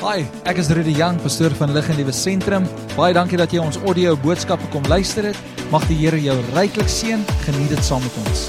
[0.00, 2.64] Hi, ek is Rudy Jang, pastoor van Lig en Liewe Sentrum.
[2.94, 5.36] Baie dankie dat jy ons audio boodskappe kom luister het.
[5.68, 7.20] Mag die Here jou ryklik seën.
[7.42, 8.46] Geniet dit saam met ons.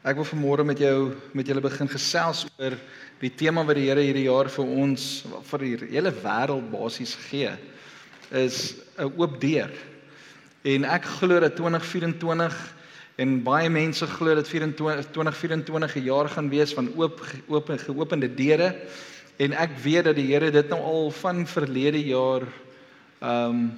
[0.00, 2.78] Ek wil vanmôre met jou met julle begin gesels oor
[3.20, 5.06] die tema wat die Here hierdie jaar vir ons
[5.52, 7.52] vir die hele wêreld basies gee
[8.32, 9.68] is 'n oop deur.
[10.64, 12.79] En ek glo dat 2024
[13.20, 18.34] En baie mense glo dat 24 2024 'n jaar gaan wees van oop oop geopende
[18.34, 18.74] deure.
[19.36, 22.42] En ek weet dat die Here dit nou al van verlede jaar
[23.20, 23.72] ehm um,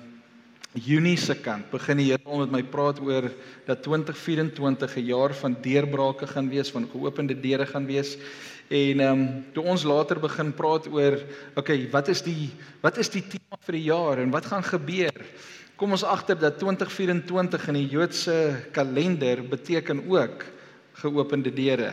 [0.72, 3.30] Junie se kant begin die Here met my praat oor
[3.66, 8.16] dat 2024 'n jaar van deurbrake gaan wees, van geopende deure gaan wees.
[8.68, 11.18] En ehm um, toe ons later begin praat oor
[11.56, 15.26] okay, wat is die wat is die tema vir die jaar en wat gaan gebeur?
[15.82, 18.34] Kom ons agter dat 2024 in die Joodse
[18.70, 20.44] kalender beteken ook
[21.00, 21.88] geopende deure.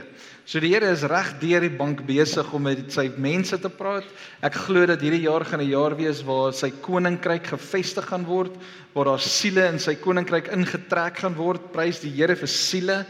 [0.45, 4.05] So die Here is reg deur die bank besig om met sy mense te praat.
[4.45, 8.53] Ek glo dat hierdie jaar gaan 'n jaar wees waar sy koninkryk gevestig gaan word,
[8.93, 11.71] waar daar siele in sy koninkryk ingetrek gaan word.
[11.73, 13.05] Prys die Here vir siele.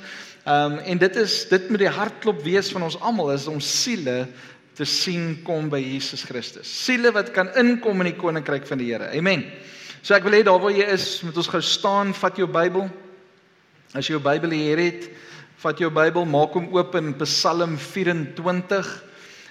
[0.45, 3.59] Ehm um, en dit is dit moet die hartklop wees van ons almal is om
[3.59, 4.30] siele
[4.76, 6.86] te sien kom by Jesus Christus.
[6.86, 9.11] Siele wat kan inkom in die koninkryk van die Here.
[9.11, 9.44] Amen.
[10.00, 12.86] So ek wil hê daar waar jy is, moet ons gou staan, vat jou Bybel.
[13.92, 15.09] As jy jou Bybel hier het,
[15.59, 18.88] vat jou Bybel, maak hom oop in Psalm 24.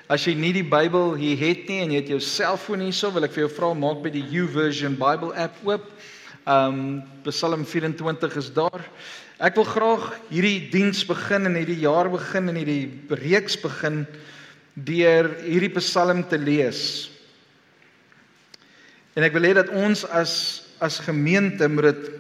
[0.09, 3.29] As jy nie die Bybel hier het nie en jy het jou selfoon hierso, wil
[3.29, 5.85] ek vir jou vra maak by die YouVersion Bible app oop.
[6.49, 6.81] Um
[7.29, 8.89] Psalm 24 is daar.
[9.37, 14.07] Ek wil graag hierdie diens begin en hierdie jaar begin en hierdie reeks begin
[14.89, 17.11] deur hierdie Psalm te lees.
[19.17, 22.11] En ek wil hê dat ons as as gemeente moet dit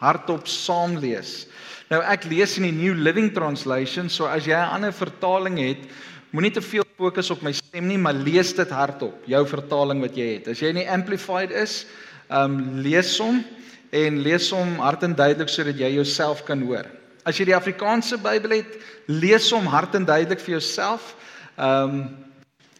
[0.00, 1.46] hardop saam lees.
[1.88, 5.86] Nou ek lees in die New Living Translation, so as jy 'n ander vertaling het,
[6.32, 10.16] moenie te veel fokus op my stem nie, maar lees dit hardop, jou vertaling wat
[10.16, 10.48] jy het.
[10.48, 11.86] As jy nie amplified is,
[12.28, 13.44] ehm um, lees hom
[13.90, 16.84] en lees hom hard en duidelik sodat jy jouself kan hoor.
[17.24, 21.14] As jy die Afrikaanse Bybel het, lees hom hard en duidelik vir jouself.
[21.56, 22.08] Ehm um,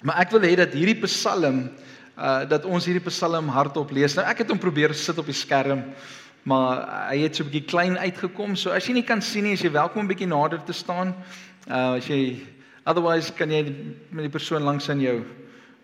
[0.03, 1.65] maar ek wil hê dat hierdie Psalm
[2.19, 4.17] uh dat ons hierdie Psalm hardop lees.
[4.19, 5.85] Nou ek het hom probeer sit op die skerm,
[6.49, 8.57] maar hy het so 'n bietjie klein uitgekom.
[8.57, 10.73] So as jy nie kan sien nie, is jy welkom om 'n bietjie nader te
[10.73, 11.15] staan.
[11.69, 12.43] Uh as jy
[12.87, 13.63] otherwise kan jy
[14.11, 15.25] met die persoon langs aan jou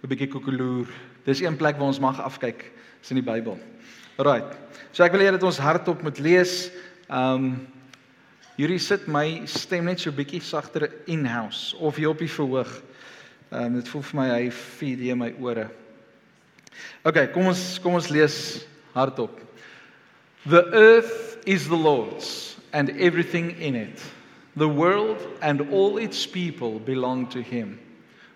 [0.02, 0.86] 'n bietjie koekeloer.
[1.24, 2.72] Dis een plek waar ons mag afkyk,
[3.02, 3.58] is in die Bybel.
[4.18, 4.56] Alrite.
[4.92, 6.70] So ek wil hê dat ons hardop moet lees.
[7.08, 7.68] Um
[8.56, 12.82] hierdie sit my stem net so bietjie sagter in-house of jy op die verhoog.
[13.52, 15.83] Um dit voel vir my hy feed hier my ore.
[17.04, 18.64] Okay, kom ons kom ons lees
[18.94, 19.40] hardop.
[20.46, 24.02] The earth is the Lord's and everything in it.
[24.56, 27.80] The world and all its people belong to him.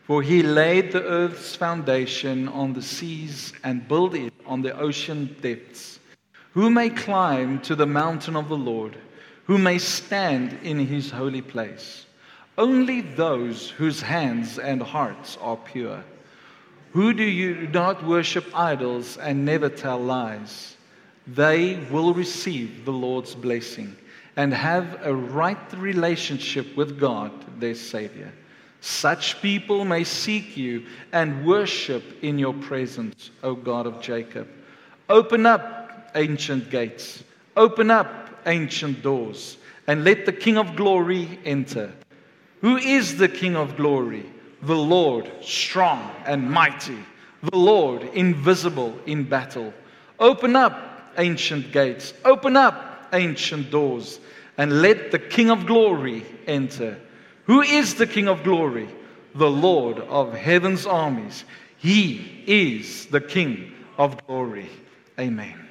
[0.05, 5.37] For he laid the earth's foundation on the seas and built it on the ocean
[5.43, 6.01] depths.
[6.53, 8.97] Who may climb to the mountain of the Lord?
[9.45, 12.07] Who may stand in his holy place?
[12.57, 16.03] Only those whose hands and hearts are pure
[16.93, 20.77] who do you not worship idols and never tell lies?
[21.27, 23.95] They will receive the Lord's blessing
[24.37, 28.33] and have a right relationship with God, their Savior.
[28.81, 34.49] Such people may seek you and worship in your presence, O God of Jacob.
[35.09, 37.25] Open up ancient gates,
[37.57, 41.93] open up ancient doors, and let the King of glory enter.
[42.61, 44.27] Who is the King of glory?
[44.63, 46.99] The Lord strong and mighty,
[47.43, 49.73] the Lord invisible in battle.
[50.19, 54.21] Open up ancient gates, open up ancient doors,
[54.57, 56.99] and let the King of glory enter.
[57.45, 58.89] Who is the King of glory?
[59.35, 61.45] The Lord of heaven's armies.
[61.77, 64.69] He is the King of glory.
[65.19, 65.69] Amen.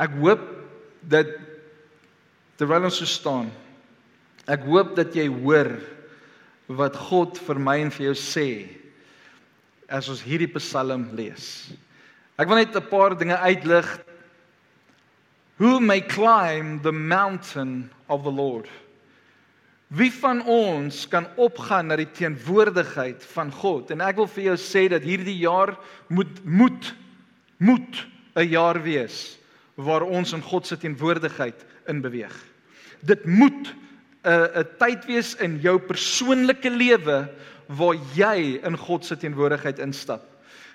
[0.00, 0.40] Ek hoop
[1.04, 1.28] dat
[2.56, 3.50] terwyl ons so staan,
[4.48, 5.74] ek hoop dat jy hoor
[6.70, 8.50] wat God vir my en vir jou sê
[9.90, 11.72] as ons hierdie Psalm lees.
[12.38, 13.88] Ek wil net 'n paar dinge uitlig.
[15.58, 18.68] Who may climb the mountain of the Lord?
[19.90, 23.90] Wie van ons kan opgaan na die teenwoordigheid van God?
[23.90, 25.76] En ek wil vir jou sê dat hierdie jaar
[26.08, 26.94] moet moet
[27.58, 28.06] moet
[28.36, 29.38] 'n jaar wees
[29.74, 32.32] waar ons in God se teenwoordigheid in beweeg.
[33.02, 33.74] Dit moet
[34.24, 37.28] 'n 'n tyd wees in jou persoonlike lewe
[37.68, 40.22] waar jy in God se teenwoordigheid instap.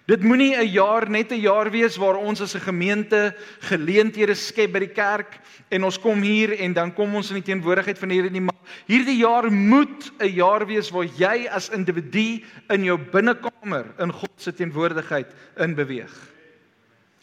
[0.07, 4.71] Dit moenie 'n jaar net 'n jaar wees waar ons as 'n gemeente geleenthede skep
[4.71, 5.39] by die kerk
[5.69, 8.41] en ons kom hier en dan kom ons in die teenwoordigheid van die Here nie
[8.41, 8.55] maar
[8.85, 14.31] Hierdie jaar moet 'n jaar wees waar jy as individu in jou binnekamer in God
[14.35, 16.13] se teenwoordigheid in beweeg.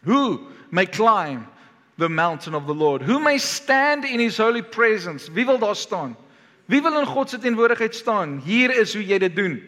[0.05, 1.47] Who may climb
[2.03, 3.01] the mountain of the Lord?
[3.01, 5.29] Who may stand in his holy presence?
[5.29, 6.17] Wie wil daar staan?
[6.67, 8.41] Wie wil in God se teenwoordigheid staan?
[8.45, 9.63] Hier is hoe jy dit doen.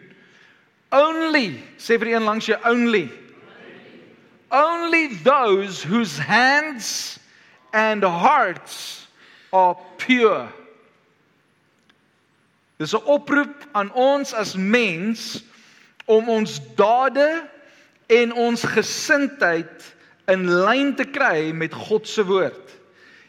[0.91, 3.07] Only, sê vir een langs jou only.
[4.51, 7.19] Only those whose hands
[7.71, 9.07] and hearts
[9.51, 10.51] are pure.
[12.77, 15.43] Dis 'n oproep aan ons as mens
[16.05, 17.47] om ons dade
[18.07, 19.94] en ons gesindheid
[20.27, 22.65] in lyn te kry met God se woord.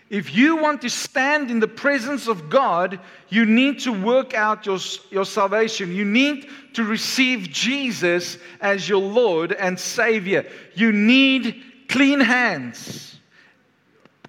[0.08, 4.64] If you want to stand in the presence of God, you need to work out
[4.64, 4.78] your,
[5.10, 5.93] your salvation.
[5.93, 10.46] You need to receive Jesus as your Lord and Savior.
[10.75, 13.19] You need clean hands,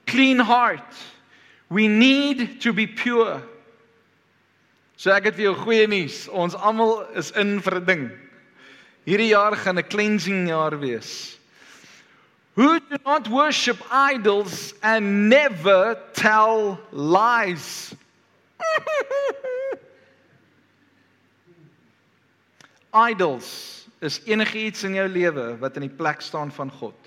[0.08, 0.96] clean heart.
[1.70, 3.44] We need to be pure.
[4.98, 6.24] So ek het vir jou goeie nuus.
[6.34, 8.06] Ons almal is in vir 'n ding.
[9.06, 11.38] Hierdie jaar gaan 'n cleansing jaar wees.
[12.58, 17.94] Who do not worship idols and never tell lies.
[22.94, 26.98] idols is enigiets in jou lewe wat in die plek staan van God.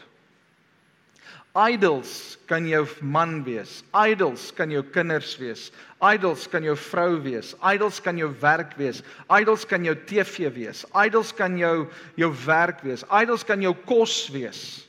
[1.59, 3.83] Idols kan jou man wees.
[3.91, 5.73] Idols kan jou kinders wees.
[5.99, 7.59] Idols kan jou vrou wees.
[7.59, 9.03] Idols kan jou werk wees.
[9.27, 10.87] Idols kan jou TV wees.
[10.95, 13.03] Idols kan jou jou werk wees.
[13.11, 14.87] Idols kan jou kos wees.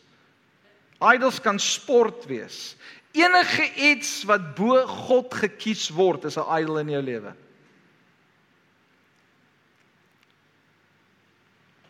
[1.01, 2.75] Idols kan sport wees.
[3.11, 7.33] Enige iets wat bo God gekies word is 'n idol in jou lewe.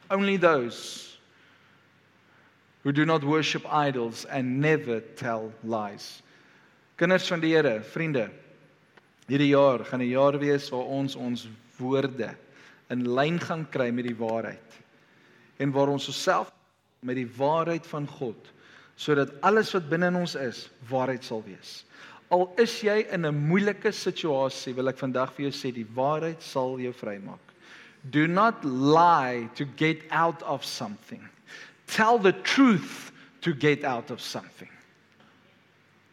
[0.10, 1.18] Only those
[2.84, 6.22] who do not worship idols and never tell lies.
[6.96, 8.30] Kinders van die Here, vriende,
[9.28, 11.48] hierdie jaar gaan 'n jaar wees waar ons ons
[11.78, 12.36] woorde
[12.90, 14.80] in lyn gaan kry met die waarheid
[15.58, 16.52] en waar ons osself
[17.00, 18.52] met die waarheid van God
[19.02, 21.82] sodat alles wat binne in ons is waarheid sal wees.
[22.32, 26.42] Al is jy in 'n moeilike situasie, wil ek vandag vir jou sê die waarheid
[26.42, 27.40] sal jou vrymaak.
[28.12, 31.28] Do not lie to get out of something.
[31.88, 33.12] Tell the truth
[33.42, 34.70] to get out of something.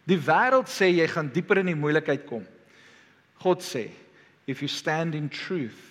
[0.07, 2.47] Die wêreld sê jy gaan dieper in die moeilikheid kom.
[3.43, 3.91] God sê,
[4.47, 5.85] if you stand in truth,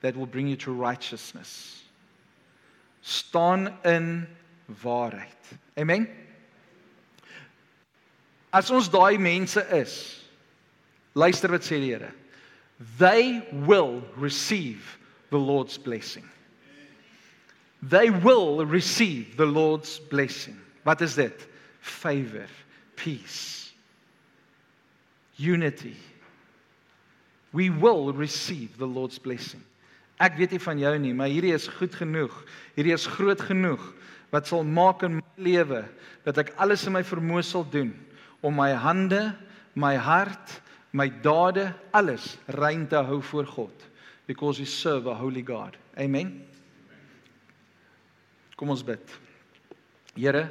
[0.00, 1.82] that will bring you to righteousness.
[3.02, 4.26] Staan in
[4.82, 5.58] waarheid.
[5.78, 6.08] Amen.
[8.52, 9.96] As ons daai mense is,
[11.14, 12.12] luister wat sê die Here.
[12.98, 14.98] They will receive
[15.30, 16.24] the Lord's blessing.
[17.82, 20.56] They will receive the Lord's blessing.
[20.84, 21.46] Wat is dit?
[21.80, 22.48] Favor,
[22.96, 23.72] peace,
[25.36, 25.96] unity.
[27.52, 29.62] We will receive the Lord's blessing.
[30.20, 32.32] Ek weet nie van jou nie, maar hierdie is goed genoeg.
[32.76, 33.84] Hierdie is groot genoeg
[34.30, 35.84] wat sal maak in my lewe
[36.26, 37.92] dat ek alles in my vermoë sal doen
[38.44, 39.34] om my hande,
[39.74, 40.60] my hart,
[40.92, 43.86] my dade, alles rein te hou voor God
[44.26, 45.76] because we serve a holy God.
[45.98, 46.42] Amen.
[48.56, 49.12] Kom ons bid.
[50.16, 50.48] Here,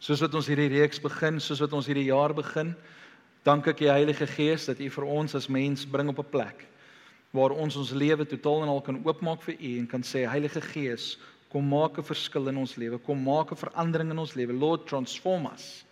[0.00, 2.72] soos wat ons hierdie reeks begin, soos wat ons hierdie jaar begin,
[3.44, 6.66] dank ek U Heilige Gees dat U vir ons as mens bring op 'n plek
[7.30, 10.60] waar ons ons lewe totaal en al kan oopmaak vir U en kan sê Heilige
[10.60, 11.18] Gees,
[11.50, 12.98] Kom maak 'n verskil in ons lewe.
[12.98, 14.52] Kom maak 'n verandering in ons lewe.
[14.52, 15.84] Lord, transform us.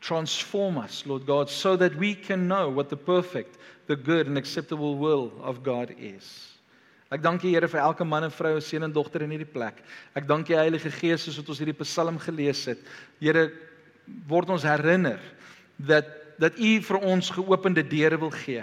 [0.00, 4.38] Transform us, Lord God, so that we can know what the perfect, the good and
[4.38, 6.56] acceptable will of God is.
[7.10, 9.82] Ek dank U Here vir elke man en vrou, seun en dogter in hierdie plek.
[10.14, 12.78] Ek dank U Heilige Gees soos wat ons hierdie Psalm gelees het.
[13.20, 13.50] Here,
[14.30, 15.20] word ons herinner
[15.76, 18.62] dat dat U vir ons geopende deure wil gee.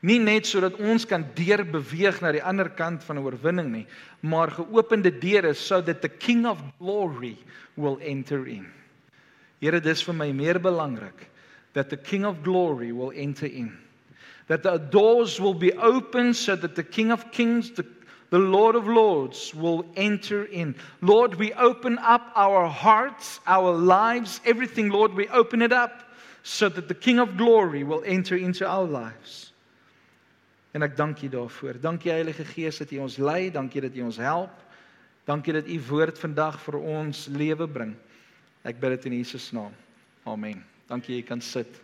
[0.00, 3.86] Nie net sodat ons kan deur beweeg na die ander kant van 'n oorwinning nie,
[4.22, 7.36] maar geopende deure sodat the king of glory
[7.76, 8.66] will enter in.
[9.60, 11.26] Here, dis vir my meer belangrik
[11.72, 13.76] that the king of glory will enter in.
[14.46, 17.84] That the doors will be open so that the king of kings the
[18.30, 20.74] the Lord of Lords will enter in.
[21.00, 26.02] Lord, we open up our hearts, our lives, everything, Lord, we open it up
[26.42, 29.47] so that the King of Glory will enter into our lives.
[30.76, 31.80] En ek dank U daarvoor.
[31.80, 34.54] Dankie Heilige Gees dat U ons lei, dankie dat U ons help.
[35.28, 37.96] Dankie dat U woord vandag vir ons lewe bring.
[38.68, 39.74] Ek bid dit in Jesus naam.
[40.28, 40.64] Amen.
[40.88, 41.80] Dankie jy kan sit.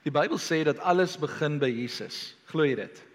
[0.00, 2.34] Die Bybel sê dat alles begin by Jesus.
[2.48, 3.09] Glo jy dit?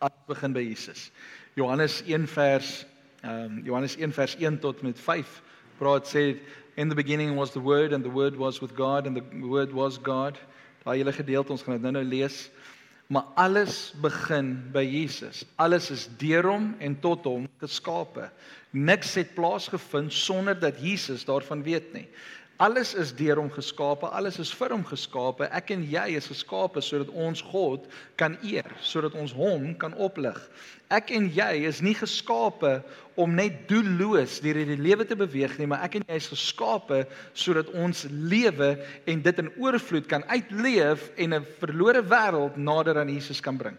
[0.00, 1.10] Alles begin by Jesus.
[1.54, 2.86] Johannes 1 vers
[3.20, 5.42] ehm um, Johannes 1 vers 1 tot met 5
[5.78, 6.38] praat sê
[6.76, 9.72] in the beginning was the word and the word was with God and the word
[9.72, 10.38] was God.
[10.84, 12.46] Daai hele gedeelte ons gaan dit nou-nou lees.
[13.12, 15.42] Maar alles begin by Jesus.
[15.60, 18.30] Alles is deur hom en tot hom geskape.
[18.70, 22.06] Niks het plaasgevind sonder dat Jesus daarvan weet nie.
[22.60, 25.46] Alles is deur hom geskape, alles is vir hom geskape.
[25.56, 27.86] Ek en jy is geskape sodat ons God
[28.20, 30.36] kan eer, sodat ons hom kan oplig.
[30.92, 32.74] Ek en jy is nie geskape
[33.16, 37.06] om net doelloos deur die lewe te beweeg nie, maar ek en jy is geskape
[37.32, 38.74] sodat ons lewe
[39.08, 43.78] en dit in oorvloed kan uitleef en 'n verlore wêreld nader aan Jesus kan bring.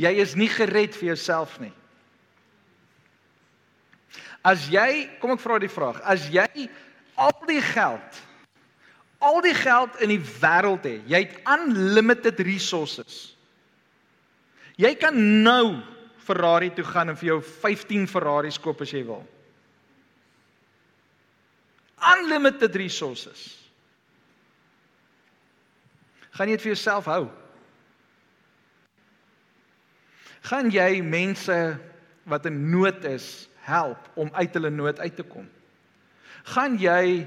[0.00, 1.72] Jy is nie gered vir jouself nie.
[4.42, 6.70] As jy, kom ek vra die vraag, as jy
[7.14, 8.22] al die geld
[9.22, 10.96] al die geld in die wêreld hê.
[11.10, 13.36] Jy het unlimited resources.
[14.80, 15.78] Jy kan nou
[16.22, 19.22] Ferrari toe gaan en vir jou 15 Ferraris koop as jy wil.
[22.12, 23.44] Unlimited resources.
[26.34, 27.26] Gaan jy dit vir jouself hou?
[30.50, 31.58] Gaan jy mense
[32.26, 35.46] wat in nood is help om uit hulle nood uit te kom?
[36.50, 37.26] Gaan jy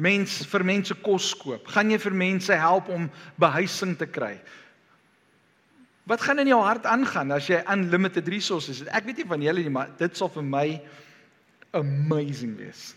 [0.00, 1.68] mens vir mense kos koop?
[1.68, 4.38] Gaan jy vir mense help om behuising te kry?
[6.08, 8.88] Wat gaan in jou hart aangaan as jy unlimited resources het?
[8.96, 10.64] Ek weet nie van julle nie, maar dit sal vir my
[11.76, 12.94] amazing wees.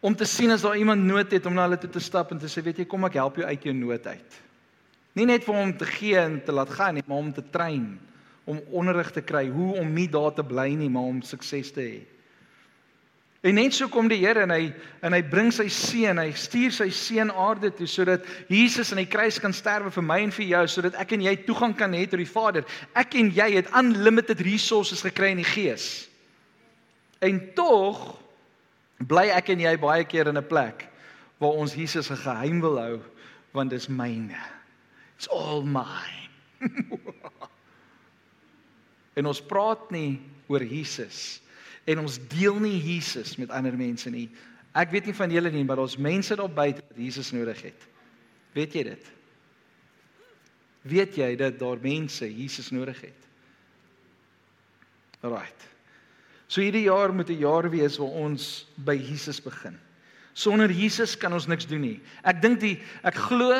[0.00, 2.40] Om te sien as daar iemand nood het om na hulle toe te stap en
[2.40, 4.40] te sê, weet jy, kom ek help jou uit jou nood uit.
[5.16, 7.86] Nie net vir hom te gee en te laat gaan nie, maar om te train,
[8.46, 11.84] om onderrig te kry hoe om nie daar te bly nie, maar om sukses te
[11.84, 12.02] hê.
[13.46, 14.72] En net so kom die Here en hy
[15.06, 19.10] en hy bring sy seun, hy stuur sy seun aarde toe sodat Jesus aan die
[19.10, 22.02] kruis kan sterwe vir my en vir jou sodat ek en jy toegang kan hê
[22.10, 22.66] tot die Vader.
[22.98, 26.08] Ek en jy het unlimited resources gekry in die Gees.
[27.22, 28.02] En tog
[29.06, 30.88] bly ek en jy baie keer in 'n plek
[31.38, 33.00] waar ons Jesus 'n geheim wil hou
[33.52, 34.42] want dit is myne.
[35.16, 36.26] It's all mine.
[39.16, 41.45] en ons praat nie oor Jesus nie
[41.86, 44.26] en ons deel nie Jesus met ander mense nie.
[44.76, 47.86] Ek weet nie van julle nie, maar ons mense daar buite wat Jesus nodig het.
[48.56, 49.12] Weet jy dit?
[50.86, 53.30] Weet jy dat daar mense Jesus nodig het?
[55.24, 55.68] Alraight.
[56.46, 59.78] So hierdie jaar moet 'n jaar wees waar ons by Jesus begin.
[60.36, 61.94] Sonder Jesus kan ons niks doen nie.
[62.20, 62.74] Ek dink die
[63.08, 63.54] ek glo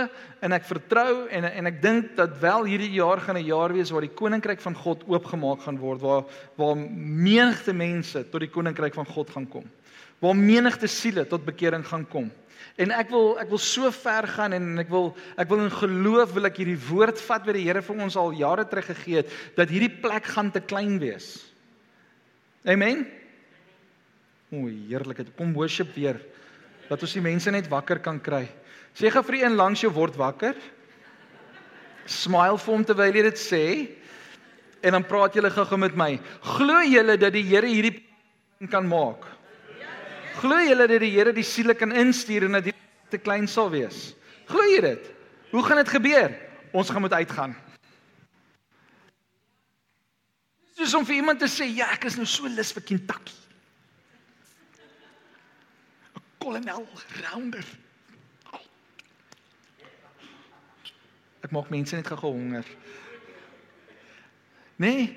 [0.45, 3.90] en ek vertrou en en ek dink dat wel hierdie jaar gaan 'n jaar wees
[3.90, 6.25] waar die koninkryk van God oopgemaak gaan word waar
[6.56, 9.64] waar menigte mense tot die koninkryk van God gaan kom.
[10.21, 12.30] Waar menigte siele tot bekering gaan kom.
[12.76, 16.35] En ek wil ek wil so ver gaan en ek wil ek wil in geloof
[16.35, 19.33] wil ek hierdie woord vat wat die Here vir ons al jare terug gegee het
[19.56, 21.47] dat hierdie plek gaan te klein wees.
[22.68, 23.06] Amen.
[24.52, 25.25] O, heerlik.
[25.38, 26.21] Kom worship weer
[26.88, 28.45] dat ons die mense net wakker kan kry.
[28.97, 30.57] Sê gou vir een langs jou word wakker.
[32.07, 33.64] Smile vir hom terwyl jy dit sê.
[34.87, 36.12] En dan praat julle gou-gou met my.
[36.57, 38.05] Glo julle dat die Here hierdie
[38.71, 39.26] kan maak?
[40.40, 43.71] Glo julle dat die Here die siele kan instuur en dat dit te klein sal
[43.73, 44.14] wees?
[44.49, 45.12] Glo jy dit?
[45.52, 46.35] Hoe gaan dit gebeur?
[46.76, 47.57] Ons gaan moet uitgaan.
[50.76, 53.45] Dis om vir iemand te sê, ja, ek is nou so lus vir Kentucky.
[56.46, 56.86] Kolonel
[57.24, 57.66] rounder.
[61.42, 62.66] Ek maak mense net gehonger.
[64.82, 65.08] Nee,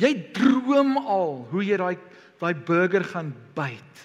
[0.00, 1.96] jy droom al hoe jy daai
[2.40, 4.04] daai burger gaan byt.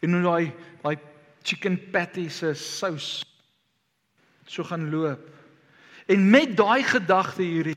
[0.00, 0.46] En hoe daai
[0.80, 0.96] daai
[1.44, 3.20] chicken patty se sous
[4.48, 5.20] so gaan loop.
[6.08, 7.75] En met daai gedagte hierdie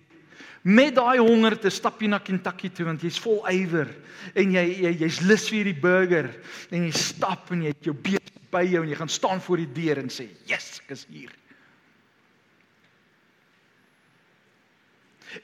[0.70, 3.90] met daai honger te stap jy na Kentucky toe want jy's vol ywer
[4.38, 6.30] en jy jy jy's lus vir hierdie burger
[6.70, 9.62] en jy stap en jy het jou beet by jou en jy gaan staan voor
[9.62, 11.32] die deur en sê, "Yes, ek is hier."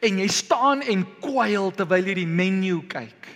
[0.02, 3.28] En jy staan en kwyl terwyl jy die menu kyk.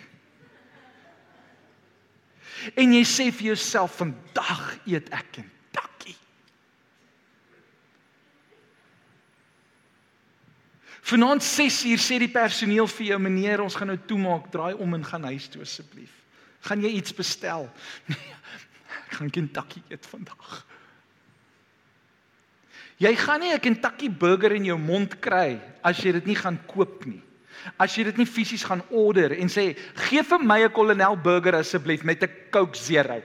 [2.76, 5.59] En jy sê vir jouself, "Vandag eet ek Kentucky."
[11.10, 15.06] Vanaand 6uur sê die personeel vir jou, "Meneer, ons gaan nou toemaak, draai om en
[15.06, 16.12] gaan huis toe asseblief."
[16.62, 17.70] Gaan jy iets bestel?
[18.08, 18.36] Nee,
[19.10, 20.66] Ek gaan Kentucky eet vandag.
[23.02, 26.60] Jy gaan nie 'n Kentucky burger in jou mond kry as jy dit nie gaan
[26.68, 27.22] koop nie.
[27.80, 31.56] As jy dit nie fisies gaan order en sê gee vir my 'n Colonel burger
[31.56, 33.22] asseblief met 'n Coke Zero.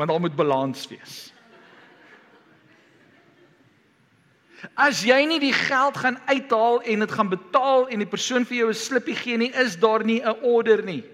[0.00, 1.32] Want daar moet balans wees.
[4.72, 8.56] As jy nie die geld gaan uithaal en dit gaan betaal en die persoon vir
[8.56, 11.04] jou 'n slippie gee nie, is daar nie 'n order nie.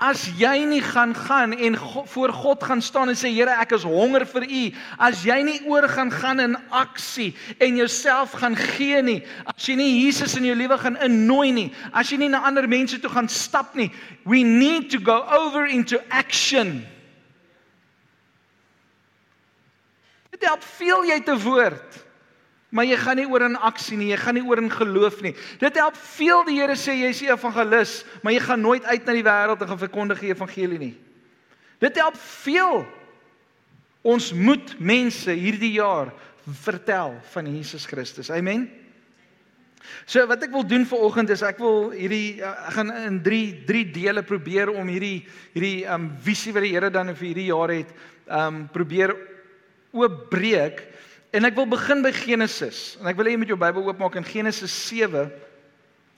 [0.00, 3.72] As jy nie gaan gaan en go, voor God gaan staan en sê Here ek
[3.72, 8.56] is honger vir u, as jy nie oor gaan gaan in aksie en jouself gaan
[8.56, 12.28] gee nie, as jy nie Jesus in jou lewe gaan innooi nie, as jy nie
[12.28, 13.92] na ander mense toe gaan stap nie,
[14.24, 16.86] we need to go over into action.
[20.36, 22.02] Dit help veel jy te woord.
[22.76, 25.32] Maar jy gaan nie oor in aksie nie, jy gaan nie oor in geloof nie.
[25.62, 29.12] Dit help veel die Here sê jy's 'n evangelis, maar jy gaan nooit uit na
[29.12, 30.96] die wêreld en gaan verkondig die evangelie nie.
[31.80, 32.84] Dit help veel.
[34.02, 36.12] Ons moet mense hierdie jaar
[36.46, 38.30] vertel van Jesus Christus.
[38.30, 38.68] Amen.
[40.04, 43.64] So wat ek wil doen vir oggend is ek wil hierdie ek gaan in 3
[43.66, 47.70] 3 dele probeer om hierdie hierdie um visie wat die Here dan vir hierdie jaar
[47.70, 47.94] het
[48.26, 49.14] um probeer
[49.92, 50.82] oopbreek
[51.36, 52.96] en ek wil begin by Genesis.
[53.00, 55.26] En ek wil hê jy moet jou Bybel oopmaak in Genesis 7.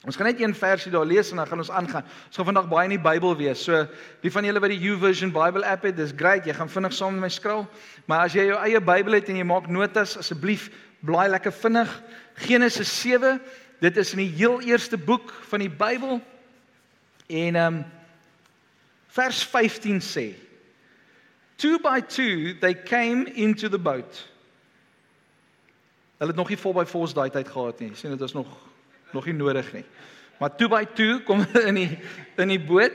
[0.07, 2.05] Ons gaan net een versie daar lees en dan gaan ons aangaan.
[2.29, 3.65] Ons gaan vandag baie in die Bybel wees.
[3.67, 3.81] So
[4.23, 6.47] wie van julle wat die YouVersion Bible app het, dis great.
[6.47, 7.67] Jy gaan vinnig saam met my skrol.
[8.07, 10.69] Maar as jy jou eie Bybel het en jy maak notas, asseblief
[11.03, 11.91] blaai lekker vinnig
[12.47, 13.41] Genesis 7.
[13.83, 16.21] Dit is in die heel eerste boek van die Bybel.
[17.29, 17.87] En ehm um,
[19.19, 20.29] vers 15 sê
[21.59, 24.25] Two by two they came into the boat.
[26.19, 27.93] Hulle het nog nie vol by force daai tyd gehad nie.
[27.99, 28.49] Sien dit is nog
[29.13, 29.85] nog nie nodig nie.
[30.39, 31.99] Maar two by two kom in die
[32.39, 32.95] in die boot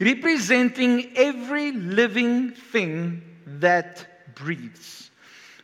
[0.00, 3.20] representing every living thing
[3.60, 5.10] that breathes.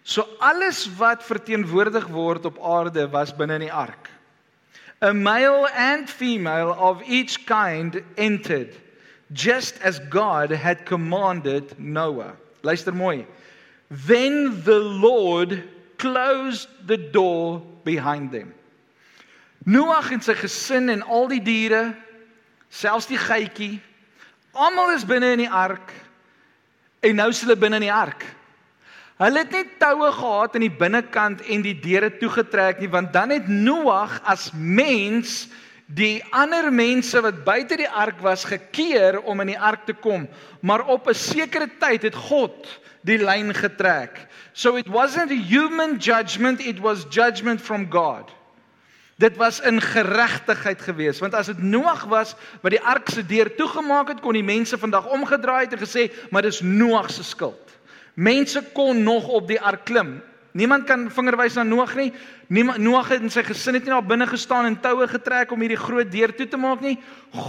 [0.05, 4.11] So alles wat verteenwoordig word op aarde was binne in die ark.
[5.01, 8.77] A male and female of each kind entered
[9.33, 12.37] just as God had commanded Noah.
[12.63, 13.27] Luister mooi.
[13.91, 15.63] Then the Lord
[15.99, 18.55] closed the door behind them.
[19.67, 21.91] Noag en sy gesin en al die diere,
[22.71, 23.81] selfs die geitjie,
[24.55, 25.91] almal is binne in die ark
[27.03, 28.25] en nou is hulle binne in die ark.
[29.17, 33.33] Hulle het net toue gehad aan die binnekant en die deure toegetrek nie want dan
[33.35, 35.47] het Noag as mens
[35.87, 40.27] die ander mense wat buite die ark was gekeer om in die ark te kom,
[40.61, 42.67] maar op 'n sekere tyd het God
[43.07, 44.27] die lyn getrek.
[44.53, 48.31] So it wasn't a human judgment, it was judgment from God.
[49.17, 53.55] Dit was in geregtigheid geweest, want as dit Noag was wat die ark se deur
[53.57, 57.79] toegemaak het, kon die mense vandag omgedraai het en gesê, maar dis Noag se skuld.
[58.15, 60.23] Mense kon nog op die ark klim.
[60.57, 62.11] Niemand kan vingerwys na Noag nie.
[62.49, 65.61] Niemand Noag het en sy gesin het nie daar binne gestaan en toue getrek om
[65.61, 66.97] hierdie groot deur toe te maak nie.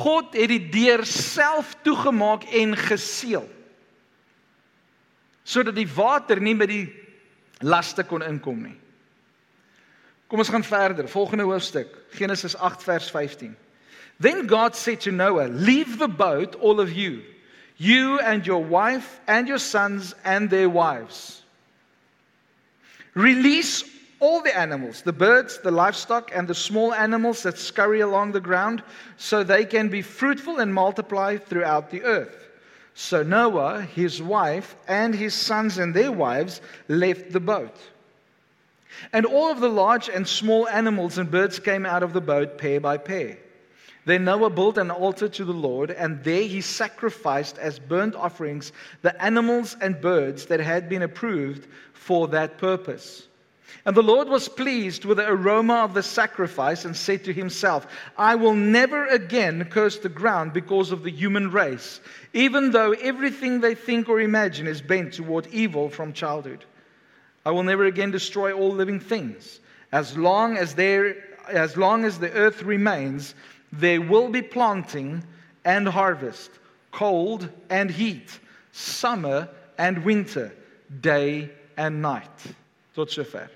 [0.03, 3.47] God het die deur self toegemaak en geseël.
[5.47, 6.83] Sodat die water nie by die
[7.63, 8.75] laste kon inkom nie.
[10.27, 11.07] Kom ons gaan verder.
[11.07, 11.87] Volgende hoofstuk,
[12.19, 13.55] Genesis 8 vers 15.
[14.19, 17.21] Then God said to Noah, "Leave the boat all of you,
[17.77, 21.46] you and your wife and your sons and their wives."
[23.17, 23.84] Release
[24.19, 28.39] all the animals, the birds, the livestock, and the small animals that scurry along the
[28.39, 28.84] ground,
[29.17, 32.47] so they can be fruitful and multiply throughout the earth.
[32.93, 37.75] So Noah, his wife, and his sons and their wives left the boat.
[39.12, 42.60] And all of the large and small animals and birds came out of the boat
[42.60, 43.39] pair by pair.
[44.07, 48.71] Then Noah built an altar to the Lord, and there he sacrificed as burnt offerings
[49.01, 53.27] the animals and birds that had been approved for that purpose.
[53.83, 57.85] And the Lord was pleased with the aroma of the sacrifice and said to himself,
[58.17, 61.99] I will never again curse the ground because of the human race,
[62.31, 66.63] even though everything they think or imagine is bent toward evil from childhood.
[67.45, 69.59] I will never again destroy all living things.
[69.91, 71.17] As long as, there,
[71.49, 73.35] as, long as the earth remains,
[73.71, 75.23] there will be planting
[75.65, 76.51] and harvest,
[76.91, 78.39] cold and heat,
[78.71, 80.53] summer and winter,
[81.01, 82.53] day and night.
[82.95, 83.49] Tot sover.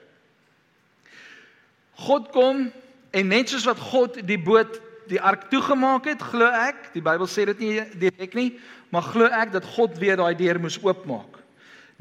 [2.06, 2.71] God kom
[3.12, 4.80] en net soos wat God die boot
[5.12, 8.50] die ark toegemaak het, glo ek, die Bybel sê dit nie direk nie,
[8.93, 11.41] maar glo ek dat God weer daai deur moes oopmaak.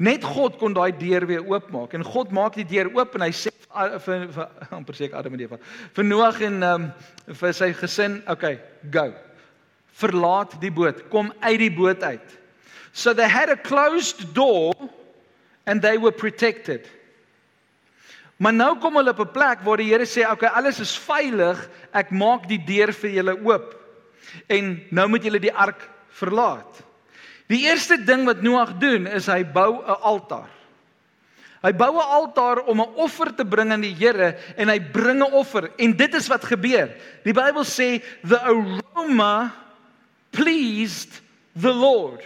[0.01, 3.33] Net God kon daai deur weer oopmaak en God maak die deur oop en hy
[3.35, 3.51] sê
[4.05, 5.59] vir vir amper ek Adam en Eva
[5.95, 6.87] vir Noag en um,
[7.41, 8.59] vir sy gesin, okay,
[8.91, 9.11] go.
[10.01, 12.37] Verlaat die boot, kom uit die boot uit.
[12.93, 14.73] So they had a closed door
[15.65, 16.87] and they were protected.
[18.41, 20.97] Maar nou kom hulle op 'n plek waar die Here sê, "Oké, okay, alles is
[20.97, 21.69] veilig.
[21.93, 23.75] Ek maak die deur vir julle oop."
[24.47, 26.83] En nou moet julle die ark verlaat.
[27.47, 30.49] Die eerste ding wat Noag doen is hy bou 'n altaar.
[31.61, 35.21] Hy bou 'n altaar om 'n offer te bring aan die Here en hy bring
[35.21, 36.89] 'n offer en dit is wat gebeur.
[37.23, 39.53] Die Bybel sê the aroma
[40.31, 41.21] pleased
[41.55, 42.23] the Lord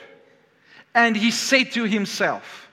[0.93, 2.65] and he said to himself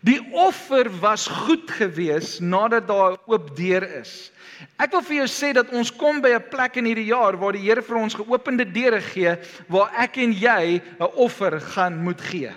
[0.00, 4.32] Die offer was goed gewees nadat daar 'n oop deur is.
[4.78, 7.52] Ek wil vir jou sê dat ons kom by 'n plek in hierdie jaar waar
[7.52, 9.36] die Here vir ons geopende deure gee
[9.68, 12.52] waar ek en jy 'n offer gaan moet gee.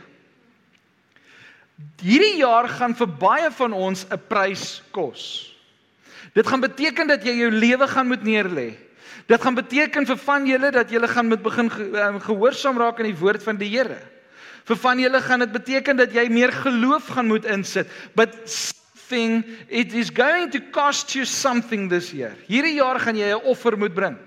[2.01, 5.53] Hierdie jaar gaan vir baie van ons 'n prys kos.
[6.33, 8.73] Dit gaan beteken dat jy jou lewe gaan moet neerlê.
[9.27, 13.11] Dit gaan beteken vir van julle dat julle gaan moet begin ehm, gehoorsaam raak aan
[13.11, 14.01] die woord van die Here.
[14.65, 17.87] Vir van julle gaan dit beteken dat jy meer geloof gaan moet insit.
[18.15, 22.35] But something it is going to cost you something this year.
[22.47, 24.17] Hierdie jaar gaan jy 'n offer moet bring.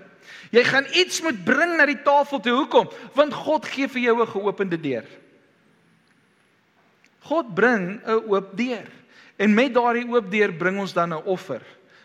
[0.51, 2.53] Jy gaan iets moet bring na die tafel toe.
[2.53, 2.89] Hoekom?
[3.13, 5.03] Want God gee vir jou 'n geopende deur.
[7.27, 8.87] God bring 'n oop deur.
[9.37, 11.61] En met daardie oop deur bring ons dan 'n offer.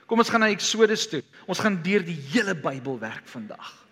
[0.06, 1.22] Kom ons gaan na Eksodus toe.
[1.46, 3.86] Ons gaan deur die hele Bybel werk vandag.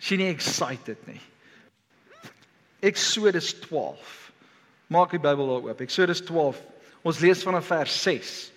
[0.00, 1.20] Is jy nie excited nie?
[2.80, 4.32] Eksodus 12.
[4.86, 5.80] Maak die Bybel daar oop.
[5.80, 6.62] Eksodus 12.
[7.02, 8.52] Ons lees vanaf vers 6.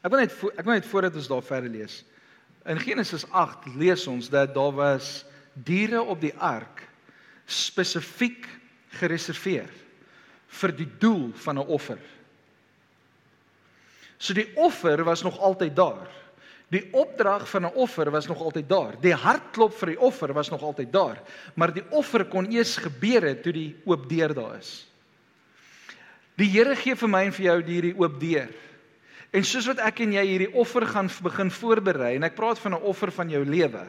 [0.00, 2.00] Ek wil net ek wil net voordat ons daar verder lees.
[2.68, 6.86] In Genesis 8 lees ons dat daar was diere op die ark
[7.50, 8.46] spesifiek
[9.00, 9.68] gereserveer
[10.60, 11.98] vir die doel van 'n offer.
[14.18, 16.08] So die offer was nog altyd daar.
[16.70, 19.00] Die opdrag van 'n offer was nog altyd daar.
[19.00, 21.18] Die hartklop vir die offer was nog altyd daar,
[21.54, 24.86] maar die offer kon eers gebeur het toe die oop deur daar is.
[26.36, 28.48] Die Here gee vir my en vir jou hierdie oop deur.
[29.30, 32.74] En soos wat ek en jy hierdie offer gaan begin voorberei en ek praat van
[32.74, 33.86] 'n offer van jou lewe.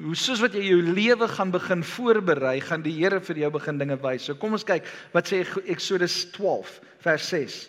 [0.00, 3.78] Hoe soos wat jy jou lewe gaan begin voorberei, gaan die Here vir jou begin
[3.78, 4.24] dinge wys.
[4.24, 7.68] So kom ons kyk wat sê Exodus 12 vers 6.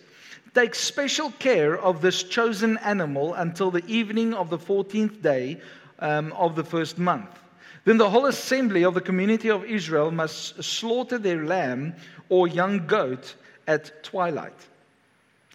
[0.54, 5.62] Take special care of this chosen animal until the evening of the 14th day
[6.00, 7.40] um, of the first month.
[7.84, 11.94] Then the whole assembly of the community of Israel must slaughter their lamb
[12.30, 13.36] or young goat
[13.68, 14.71] at twilight.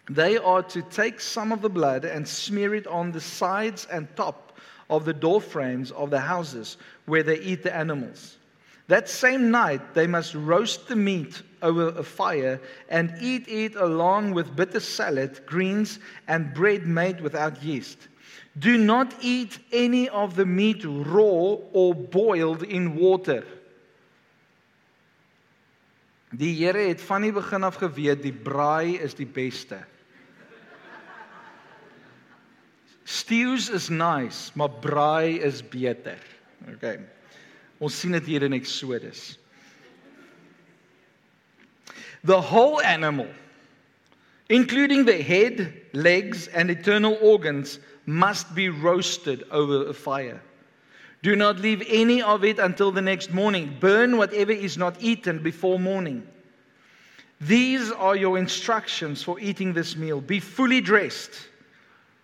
[0.09, 4.07] They are to take some of the blood and smear it on the sides and
[4.15, 4.57] top
[4.89, 8.37] of the door frames of the houses where they eat the animals.
[8.87, 14.33] That same night, they must roast the meat over a fire and eat it along
[14.33, 18.07] with bitter salad, greens, and bread made without yeast.
[18.59, 23.43] Do not eat any of the meat raw or boiled in water.
[26.31, 29.79] Die Here het van die begin af geweet die braai is die beste.
[33.07, 36.17] Stews is nice, maar braai is beter.
[36.73, 36.99] Okay.
[37.79, 39.37] Ons sien dit hier in Exodus.
[42.25, 43.29] The whole animal,
[44.49, 50.41] including the head, legs and internal organs, must be roasted over a fire.
[51.23, 53.77] Do not leave any of it until the next morning.
[53.79, 56.27] Burn whatever is not eaten before morning.
[57.39, 60.19] These are your instructions for eating this meal.
[60.19, 61.47] Be fully dressed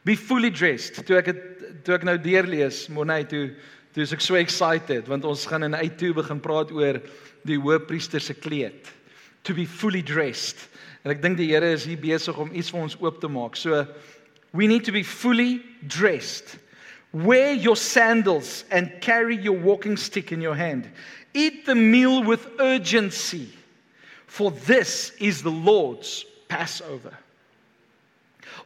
[0.03, 0.99] Be fully dressed.
[1.07, 1.41] Toe ek het
[1.83, 3.53] toe ek nou deurlees, Monay toe
[3.93, 6.97] toe ek so excited want ons gaan in uit toe begin praat oor
[7.47, 8.89] die hoëpriester se kleed.
[9.43, 10.67] To be fully dressed.
[11.03, 13.59] En ek dink die Here is hier besig om iets vir ons oop te maak.
[13.59, 13.85] So
[14.53, 16.57] we need to be fully dressed.
[17.13, 20.89] Wear your sandals and carry your walking stick in your hand.
[21.33, 23.49] Eat the meal with urgency,
[24.25, 27.13] for this is the Lord's Passover.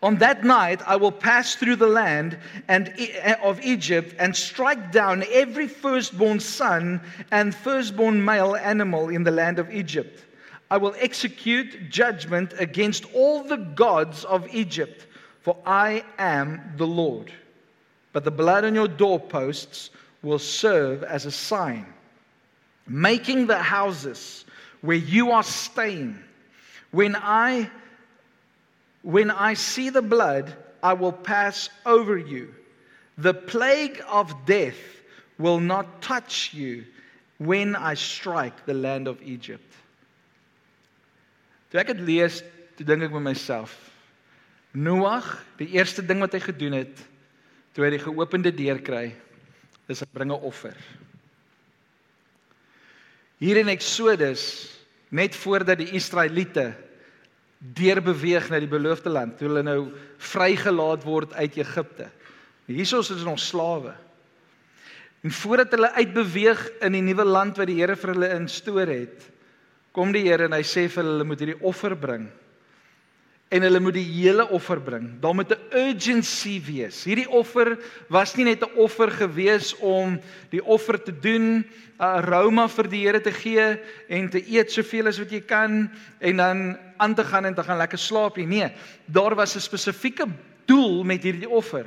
[0.03, 4.91] On that night, I will pass through the land and, eh, of Egypt and strike
[4.91, 10.23] down every firstborn son and firstborn male animal in the land of Egypt.
[10.69, 15.07] I will execute judgment against all the gods of Egypt,
[15.41, 17.31] for I am the Lord.
[18.13, 19.89] But the blood on your doorposts
[20.21, 21.85] will serve as a sign,
[22.85, 24.45] making the houses
[24.81, 26.21] where you are staying.
[26.91, 27.69] When I
[29.07, 30.51] When I see the blood,
[30.83, 32.53] I will pass over you.
[33.17, 34.75] The plague of death
[35.39, 36.83] will not touch you
[37.37, 39.63] when I strike the land of Egypt.
[41.71, 42.41] Toe ek dit lees,
[42.75, 43.71] toe dink ek met myself,
[44.75, 46.99] Noag, die eerste ding wat hy gedoen het,
[47.71, 49.05] toe hy die geopende deur kry,
[49.87, 50.75] is hy bring 'n offer.
[53.39, 54.75] Hier in Eksodus,
[55.09, 56.75] net voordat die Israeliete
[57.57, 59.79] deurbeweeg na die beloofde land, toe hulle nou
[60.31, 62.09] vrygelaat word uit Egipte.
[62.67, 63.93] Hiersoos is ons slawe.
[65.25, 69.25] En voordat hulle uitbeweeg in die nuwe land wat die Here vir hulle instoor het,
[69.95, 72.27] kom die Here en hy sê vir hulle hulle moet hierdie offer bring.
[73.47, 75.19] En hulle moet die hele offer bring.
[75.23, 77.03] Daar moet 'n urgency wees.
[77.03, 77.77] Hierdie offer
[78.09, 83.05] was nie net 'n offer gewees om die offer te doen, 'n aroma vir die
[83.05, 83.79] Here te gee
[84.09, 87.63] en te eet soveel as wat jy kan en dan aan te gaan en te
[87.63, 88.45] gaan lekker slaap nie.
[88.45, 88.71] Nee,
[89.05, 90.27] daar was 'n spesifieke
[90.65, 91.85] doel met hierdie offer.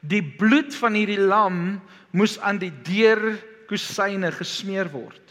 [0.00, 5.22] Die bloed van hierdie lam moes aan die deurkusyne gesmeer word.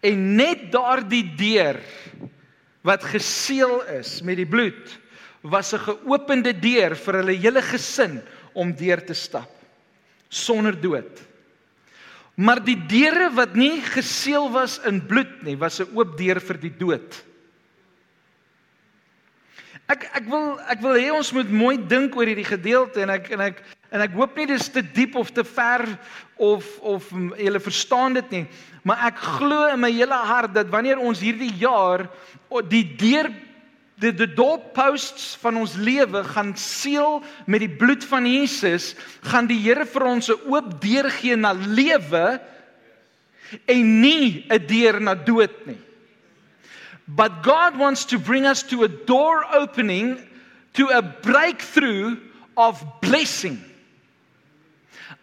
[0.00, 1.80] En net daardie deur
[2.82, 4.98] wat geseël is met die bloed
[5.44, 8.22] was 'n geopende deur vir hulle hele gesin
[8.54, 9.50] om deur te stap
[10.28, 11.20] sonder dood.
[12.34, 16.58] Maar die deure wat nie geseël was in bloed nie, was 'n oop deur vir
[16.58, 17.24] die dood.
[19.86, 23.30] Ek ek wil ek wil hê ons moet mooi dink oor hierdie gedeelte en ek
[23.30, 25.84] en ek en ek hoop nie dis te diep of te ver
[26.36, 28.46] of of jy verstaan dit nie,
[28.82, 32.08] maar ek glo in my hele hart dat wanneer ons hierdie jaar
[32.70, 33.28] die deur
[34.02, 39.60] die die doorposts van ons lewe gaan seël met die bloed van Jesus, gaan die
[39.62, 42.40] Here vir ons 'n oop deur gee na lewe
[43.66, 45.78] en nie 'n deur na dood nie.
[47.06, 50.18] But God wants to bring us to a door opening
[50.74, 52.16] to a breakthrough
[52.56, 53.58] of blessing.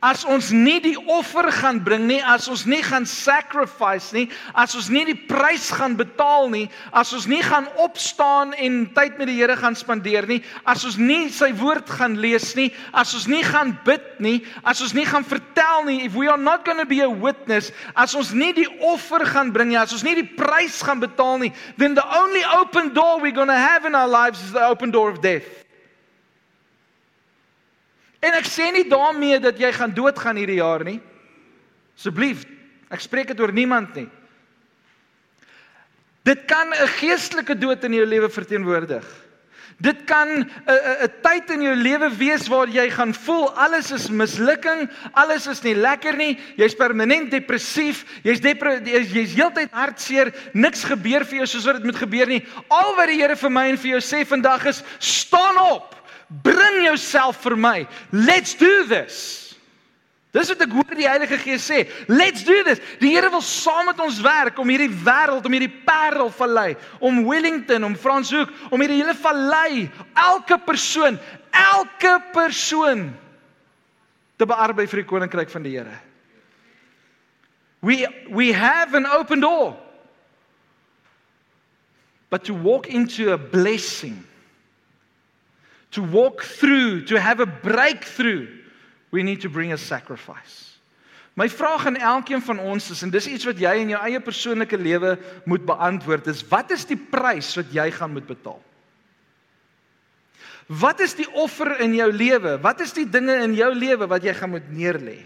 [0.02, 4.74] As ons nie die offer gaan bring nie, as ons nie gaan sacrifice nie, as
[4.78, 9.30] ons nie die prys gaan betaal nie, as ons nie gaan opstaan en tyd met
[9.30, 13.30] die Here gaan spandeer nie, as ons nie sy woord gaan lees nie, as ons
[13.30, 16.82] nie gaan bid nie, as ons nie gaan vertel nie, if we are not going
[16.82, 20.18] to be a witness, as ons nie die offer gaan bring nie, as ons nie
[20.18, 23.94] die prys gaan betaal nie, then the only open door we're going to have in
[23.94, 25.62] our lives is the open door of death.
[28.22, 31.00] En ek sê nie daarmee dat jy gaan doodgaan hierdie jaar nie.
[31.98, 32.46] Asseblief,
[32.94, 34.10] ek spreek dit oor niemand nie.
[36.24, 39.06] Dit kan 'n geestelike dood in jou lewe verteenwoordig.
[39.82, 44.10] Dit kan 'n 'n tyd in jou lewe wees waar jy gaan voel alles is
[44.10, 50.84] mislukking, alles is nie lekker nie, jy's permanent depressief, jy's jy's jy's heeltyd hartseer, niks
[50.84, 52.46] gebeur vir jou soos wat dit moet gebeur nie.
[52.70, 56.01] Al wat die Here vir my en vir jou sê vandag is: staan op.
[56.32, 57.88] Bring jouself vir my.
[58.12, 59.52] Let's do this.
[60.32, 61.82] Dis wat ek hoor die Heilige Gees sê.
[62.08, 62.80] Let's do this.
[63.02, 67.84] Die Here wil saam met ons werk om hierdie wêreld, om hierdie Parelvallei, om Wellington,
[67.84, 71.20] om Franshoek, om hierdie hele vallei, elke persoon,
[71.52, 73.10] elke persoon
[74.40, 76.00] te bearbei vir die koninkryk van die Here.
[77.84, 79.76] We we have an open door.
[82.32, 84.24] But to walk into a blessing
[85.92, 88.48] to walk through, to have a breakthrough,
[89.12, 90.72] we need to bring a sacrifice.
[91.36, 94.20] My vraag aan elkeen van ons is en dis iets wat jy in jou eie
[94.20, 95.16] persoonlike lewe
[95.48, 98.60] moet beantwoord is wat is die prys wat jy gaan moet betaal?
[100.72, 102.58] Wat is die offer in jou lewe?
[102.64, 105.18] Wat is die dinge in jou lewe wat jy gaan moet neerlê?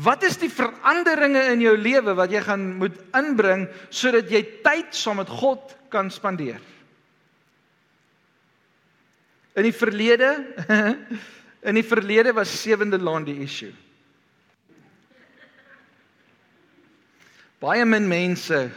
[0.00, 4.92] Wat is die veranderinge in jou lewe wat jy gaan moet inbring sodat jy tyd
[4.96, 6.60] saam met God kan spandeer?
[9.54, 10.30] In die verlede
[11.68, 13.72] in die verlede was sewende laan die issue.
[17.60, 18.70] Baie min mense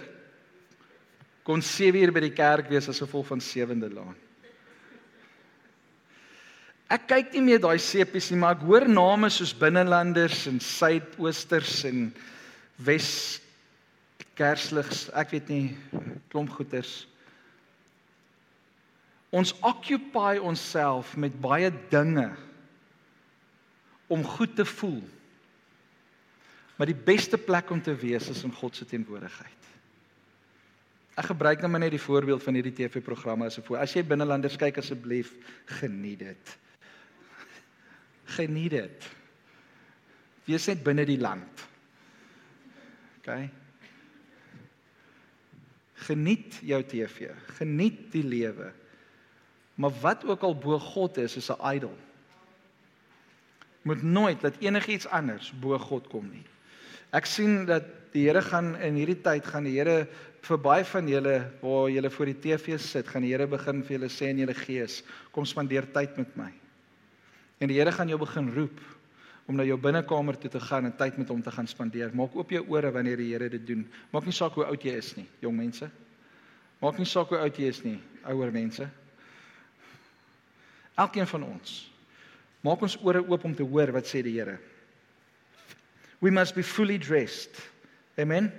[1.44, 4.16] kon 7 uur by die kerk wees as gevolg van sewende laan.
[6.92, 11.80] Ek kyk nie meer daai sepies nie, maar ek hoor name soos binnelanders en suidoosters
[11.90, 12.10] en
[12.86, 13.10] wes
[14.38, 15.66] kersligs, ek weet nie
[16.30, 17.04] klomp goeters.
[19.34, 22.30] Ons occupy onsself met baie dinge
[24.14, 25.02] om goed te voel.
[26.78, 29.70] Maar die beste plek om te wees is in God se teenwoordigheid.
[31.18, 33.78] Ek gebruik nou maar net die voorbeeld van hierdie TV-programme as 'n voor.
[33.78, 35.34] As jy binnelanders kyk asseblief,
[35.66, 36.58] geniet dit.
[38.26, 39.10] Geniet dit.
[40.46, 41.68] Wees net binne die land.
[43.18, 43.50] OK.
[45.94, 47.30] Geniet jou TV.
[47.58, 48.74] Geniet die lewe.
[49.76, 51.98] Maar wat ook al bo God is, is 'n idol.
[53.82, 56.46] Moet nooit dat enigiets anders bo God kom nie.
[57.12, 57.84] Ek sien dat
[58.14, 60.08] die Here gaan in hierdie tyd gaan die Here
[60.42, 63.98] vir baie van julle waar julle voor die TV sit, gaan die Here begin vir
[63.98, 66.52] julle sê in julle gees, kom spandeer tyd met my.
[67.60, 68.82] En die Here gaan jou begin roep
[69.48, 72.14] om na jou binnekamer toe te gaan en tyd met hom te gaan spandeer.
[72.16, 73.86] Maak oop jou ore wanneer die Here dit doen.
[74.12, 75.90] Maak nie saak hoe oud jy is nie, jong mense.
[76.82, 78.88] Maak nie saak hoe oud jy is nie, ouer mense.
[80.96, 81.80] Elkeen van ons.
[82.64, 84.60] Maak ons ore oop om te hoor wat sê die Here.
[86.24, 87.58] We must be fully dressed.
[88.18, 88.52] Amen.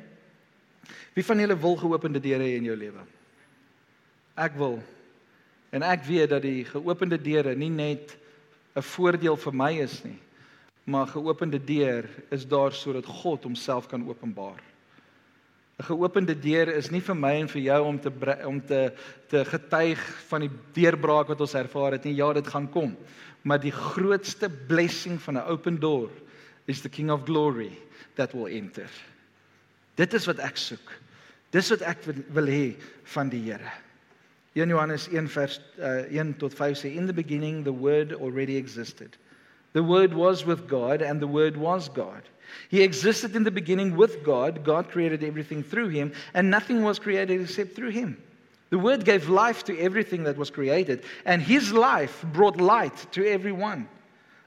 [1.14, 3.04] Wie van julle wil geopende deure hê in jou lewe?
[4.36, 4.80] Ek wil.
[5.72, 8.16] En ek weet dat die geopende deure nie net
[8.74, 10.18] 'n voordeel vir my is nie,
[10.84, 14.60] maar geopende deur is daar sodat God homself kan openbaar.
[15.74, 18.10] 'n Geopende deur is nie vir my en vir jou om te
[18.46, 18.92] om te
[19.28, 22.14] te getuig van die deurbraak wat ons ervaar het nie.
[22.14, 22.96] Ja, dit gaan kom.
[23.42, 26.10] Maar die grootste blessing van 'n open door
[26.66, 27.72] is the king of glory
[28.14, 28.90] that will enter.
[29.96, 30.92] Dit is wat ek soek.
[31.50, 33.70] Dis wat ek wil hê van die Here.
[34.54, 38.56] 1 Johannes 1 vers uh, 1 tot 5 sê in the beginning the word already
[38.56, 39.18] existed.
[39.72, 42.22] The word was with God and the word was God.
[42.68, 44.64] He existed in the beginning with God.
[44.64, 48.22] God created everything through him and nothing was created except through him.
[48.70, 53.26] The word gave life to everything that was created and his life brought light to
[53.26, 53.88] everyone.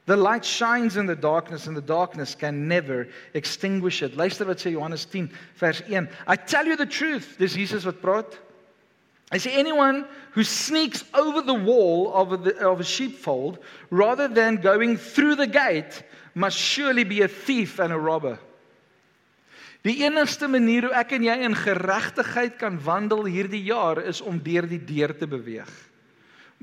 [0.05, 4.15] The light shines in the darkness and the darkness can never extinguish it.
[4.15, 6.07] Luister wat sê Johannes 10 vers 1.
[6.25, 7.36] I tell you the truth.
[7.38, 8.38] Dis Jesus wat praat.
[9.32, 13.60] I say anyone who sneaks over the wall of, the, of a sheepfold
[13.90, 18.40] rather than going through the gate must surely be a thief and a robber.
[19.84, 24.40] Die enigste manier hoe ek en jy in geregtigheid kan wandel hierdie jaar is om
[24.44, 25.70] deur die deur te beweeg.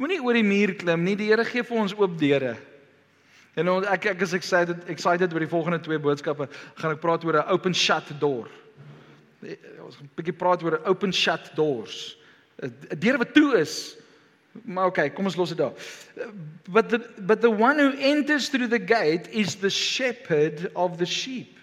[0.01, 1.15] Moenie oor die muur klim nie.
[1.17, 2.57] Die Here gee vir ons oop deure.
[3.57, 6.49] En ek ek is excited excited oor die volgende twee boodskappe.
[6.81, 8.51] Gaan ek praat oor 'n open shut door.
[9.85, 12.17] Ons gaan 'n bietjie praat oor open shut doors.
[12.63, 13.97] 'n deur wat toe is.
[14.63, 15.73] Maar okay, kom ons los dit daar.
[16.71, 21.07] But the but the one who enters through the gate is the shepherd of the
[21.07, 21.59] sheep.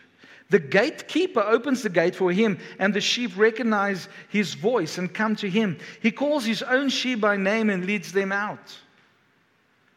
[0.50, 5.36] The gatekeeper opens the gate for him and the sheep recognize his voice and come
[5.38, 5.78] to him.
[6.02, 8.78] He calls his own sheep by name and leads them out.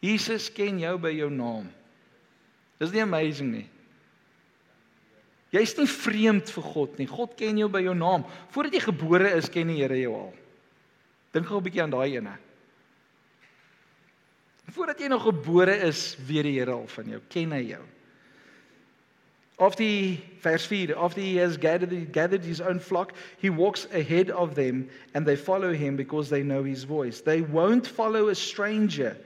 [0.00, 1.66] Jesus ken jou by jou naam.
[2.78, 3.66] Dis nie amazing nie.
[5.54, 7.06] Jy's nie vreemd vir God nie.
[7.10, 8.22] God ken jou by jou naam.
[8.54, 10.32] Voordat jy gebore is, ken die Here jou al.
[11.34, 12.36] Dink gou 'n bietjie aan daai ene.
[14.74, 17.82] Voordat jy nog gebore is, weet die Here al van jou, ken hy jou.
[19.58, 24.30] Of the verse 4, after he has gathered, gathered his own flock, he walks ahead
[24.30, 27.20] of them and they follow him because they know his voice.
[27.20, 29.16] They won't follow a stranger.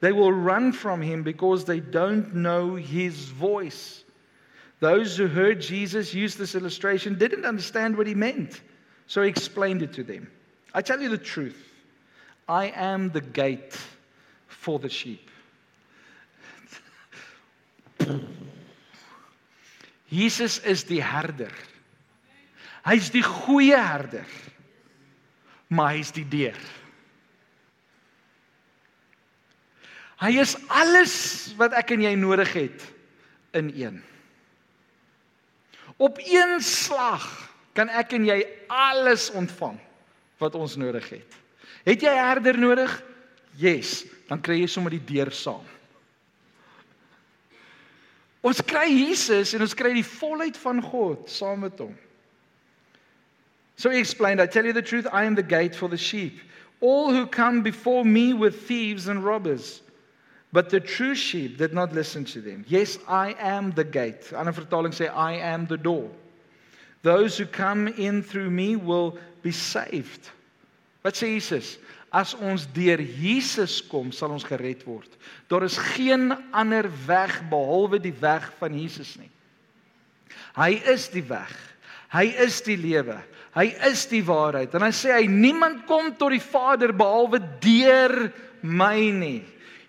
[0.00, 4.04] They will run from him because they don't know his voice.
[4.80, 8.60] Those who heard Jesus use this illustration didn't understand what he meant,
[9.06, 10.30] so he explained it to them.
[10.78, 11.58] I tell you the truth.
[12.48, 13.76] I am the gate
[14.46, 15.28] for the sheep.
[20.08, 21.50] Jesus is die herder.
[22.86, 24.30] Hy's die goeie herder.
[25.66, 26.62] Maar hy's die deur.
[30.22, 31.16] Hy is alles
[31.58, 32.86] wat ek en jy nodig het
[33.58, 33.98] in een.
[35.98, 37.26] Op een slag
[37.74, 39.82] kan ek en jy alles ontvang
[40.38, 41.36] wat ons nodig het.
[41.84, 43.02] Het jy 'n herder nodig?
[43.56, 45.64] Yes, dan kry jy sommer die deur saam.
[48.40, 51.96] Ons kry Jesus en ons kry die volheid van God saam met hom.
[53.76, 56.40] So he explained, I tell you the truth, I am the gate for the sheep.
[56.80, 59.82] All who come before me were thieves and robbers.
[60.52, 62.64] But the true sheep did not listen to them.
[62.68, 64.32] Yes, I am the gate.
[64.32, 66.10] Ander vertaling sê I am the door.
[67.02, 70.30] Those who come in through me will be saved.
[71.04, 71.76] Wat sê Jesus?
[72.08, 75.10] As ons deur Jesus kom, sal ons gered word.
[75.50, 79.28] Daar is geen ander weg behalwe die weg van Jesus nie.
[80.56, 81.52] Hy is die weg.
[82.12, 83.18] Hy is die lewe.
[83.56, 84.72] Hy is die waarheid.
[84.74, 88.30] En hy sê hy niemand kom tot die Vader behalwe deur
[88.64, 89.42] my nie.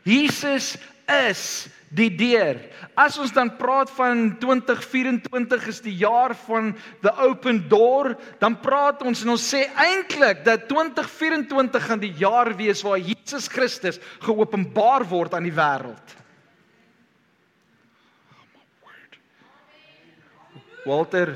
[0.08, 0.76] Jesus
[1.10, 2.60] is die deur.
[3.00, 6.72] As ons dan praat van 2024 is die jaar van
[7.04, 12.54] the open door, dan praat ons en ons sê eintlik dat 2024 gaan die jaar
[12.58, 16.16] wees waar Jesus Christus geopenbaar word aan die wêreld.
[20.88, 21.36] Walter,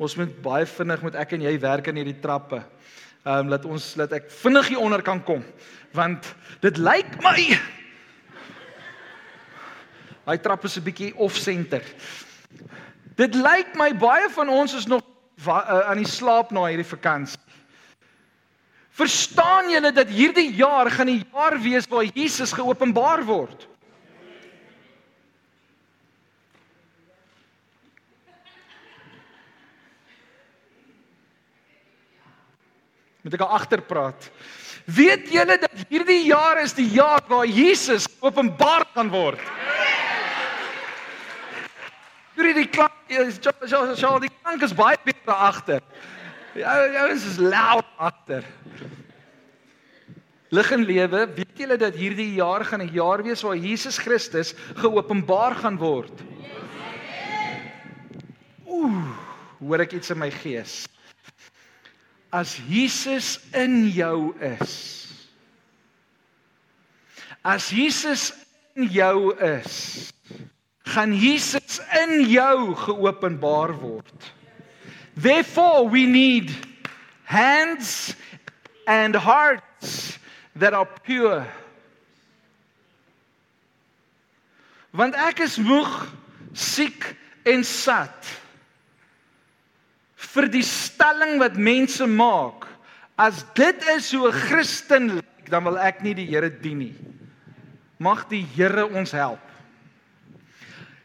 [0.00, 2.62] ons moet baie vinnig met ek en jy werk aan hierdie trappe.
[3.26, 5.42] Ehm um, laat ons laat ek vinnig hier onder kan kom
[5.96, 6.28] want
[6.62, 7.40] dit lyk my
[10.26, 11.82] Daai trap is 'n bietjie off-center.
[13.16, 15.02] Dit lyk my baie van ons is nog
[15.46, 17.38] uh, aan die slaap na hierdie vakansie.
[18.96, 23.68] Verstaan julle dat hierdie jaar gaan die jaar wees waar Jesus geopenbaar word?
[33.22, 34.28] Moet ek agter praat?
[34.86, 39.42] Weet julle dat hierdie jaar is die jaar waar Jesus openbaar gaan word?
[42.36, 43.24] Hierdie die klank ja,
[43.94, 45.82] ja, die klank is baie beter agter.
[46.56, 48.44] Ja, ja, dit is luid agter.
[50.54, 54.54] Lig en lewe, weet julle dat hierdie jaar gaan 'n jaar wees waar Jesus Christus
[54.78, 56.22] geopenbaar gaan word?
[58.64, 59.02] Ooh,
[59.58, 60.86] hoor ek iets in my gees.
[62.30, 65.06] As Jesus in jou is.
[67.42, 68.32] As Jesus
[68.74, 70.12] in jou is,
[70.86, 74.32] gaan Jesus in jou geopenbaar word.
[75.16, 76.52] Therefore we need
[77.24, 78.14] hands
[78.86, 80.18] and hearts
[80.56, 81.46] that are pure.
[84.96, 85.90] Want ek is moeg,
[86.56, 87.10] siek
[87.44, 88.30] en sat
[90.36, 92.64] vir die stelling wat mense maak.
[93.16, 96.94] As dit is hoe 'n Christen lyk, dan wil ek nie die Here dien nie.
[97.98, 99.45] Mag die Here ons help.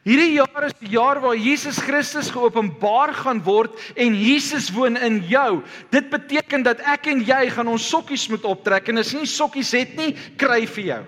[0.02, 5.20] Hierdie jaar is die jaar waar Jesus Christus geopenbaar gaan word en Jesus woon in
[5.30, 5.62] jou.
[5.93, 9.30] Dit beteken dat ek en jy gaan ons sokkies moet optrek en as jy nie
[9.30, 11.04] sokkies het nie, kry vir jou.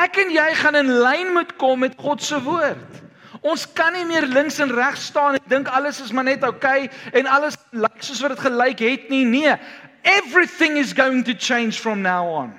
[0.00, 2.98] Ek en jy gaan in lyn moet kom met God se woord.
[3.46, 6.88] Ons kan nie meer links en regs staan en dink alles is maar net oukei
[6.88, 9.22] okay, en alles lyk soos wat dit gelyk het nie.
[9.24, 9.54] Nee,
[10.02, 12.50] everything is going to change from now on.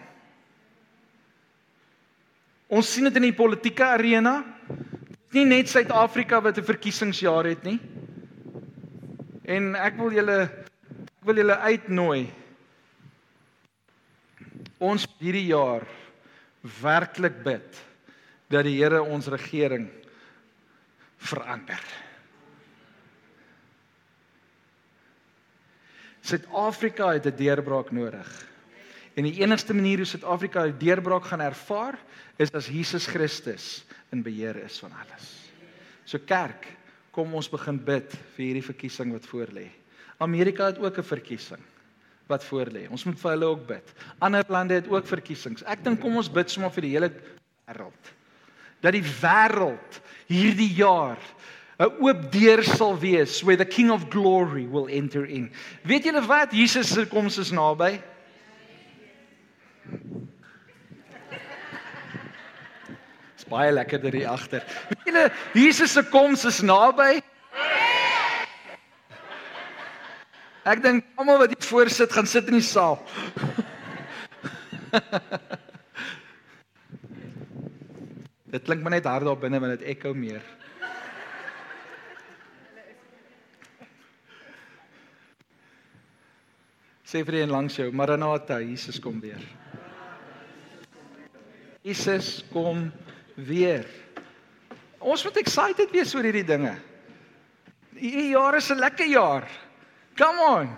[2.72, 4.38] Ons sien dit in die politieke arena.
[5.36, 7.80] Nie net Suid-Afrika wat 'n verkiesingsjaar het nie.
[9.44, 12.30] En ek wil julle ek wil julle uitnooi.
[14.80, 15.86] Ons hierdie jaar
[16.82, 17.84] werklik bid
[18.50, 19.90] dat die Here ons regering
[21.18, 21.84] verander.
[26.22, 28.51] Suid-Afrika het 'n deurbraak nodig.
[29.14, 31.98] En die enigste manier hoe Suid-Afrika 'n deurbraak gaan ervaar,
[32.38, 35.52] is as Jesus Christus in beheer is van alles.
[36.04, 36.68] So kerk,
[37.12, 39.68] kom ons begin bid vir hierdie verkiesing wat voorlê.
[40.18, 41.62] Amerika het ook 'n verkiesing
[42.28, 42.88] wat voorlê.
[42.90, 43.94] Ons moet vir hulle ook bid.
[44.20, 45.64] Ander lande het ook verkiesings.
[45.64, 48.14] Ek dink kom ons bid sommer vir die hele wêreld.
[48.82, 51.20] Dat die wêreld hierdie jaar
[51.80, 55.52] 'n oop deur sal wees where the king of glory will enter in.
[55.84, 56.52] Weet julle wat?
[56.52, 58.02] Jesus se koms is naby.
[63.36, 64.62] Dis baie lekkerder hier agter.
[64.90, 65.26] Weet julle,
[65.58, 67.22] Jesus se koms is naby.
[70.62, 73.02] Ek dink almal wat hier voor sit gaan sit in die saal.
[78.52, 80.44] Dit klink maar net hard daar binne want dit ekko meer.
[87.08, 89.42] Sê vir die een langs jou, Maranatha, Jesus kom weer.
[91.82, 92.92] Jesus kom
[93.36, 93.86] weer.
[95.02, 96.76] Ons moet excited wees oor hierdie dinge.
[97.98, 99.50] Hierdie jaar is 'n lekker jaar.
[100.16, 100.78] Come on.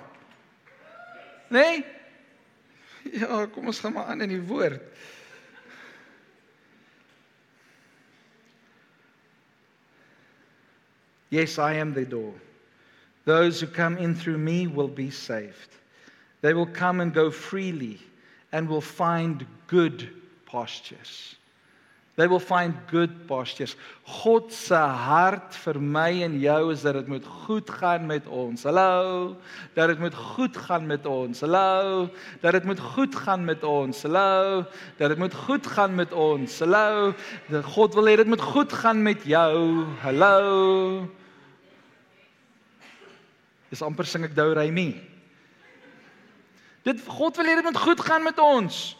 [1.49, 1.83] Nee?
[3.11, 4.81] Ja, kom ons gaan maar aan in die woord.
[11.29, 12.33] Yes, I am the door.
[13.25, 15.79] Those who come in through me will be saved.
[16.41, 17.99] They will come and go freely
[18.51, 20.22] and will find good
[20.53, 21.35] pastures.
[22.15, 23.73] They will find good pastures.
[24.05, 28.67] God se hart vir my en jou is dat dit moet goed gaan met ons.
[28.69, 29.33] Hallo.
[29.73, 31.41] Dat dit moet goed gaan met ons.
[31.41, 32.05] Hallo.
[32.45, 34.03] Dat dit moet goed gaan met ons.
[34.05, 34.61] Hallo.
[35.01, 36.59] Dat dit moet goed gaan met ons.
[36.59, 37.15] Hallo.
[37.73, 39.85] God wil hê dit moet goed gaan met jou.
[40.05, 41.09] Hallo.
[43.73, 44.91] Dis amper sing ek Dou Remy.
[46.85, 48.91] Dit God wil hê dit moet goed gaan met ons.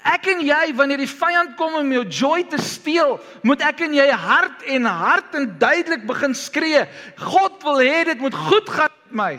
[0.00, 3.94] Ek en jy wanneer die vyand kom om jou joy te steel, moet ek en
[3.98, 6.86] jy hard en hard en duidelik begin skree.
[7.20, 9.34] God wil hê dit moet goed gaan met my.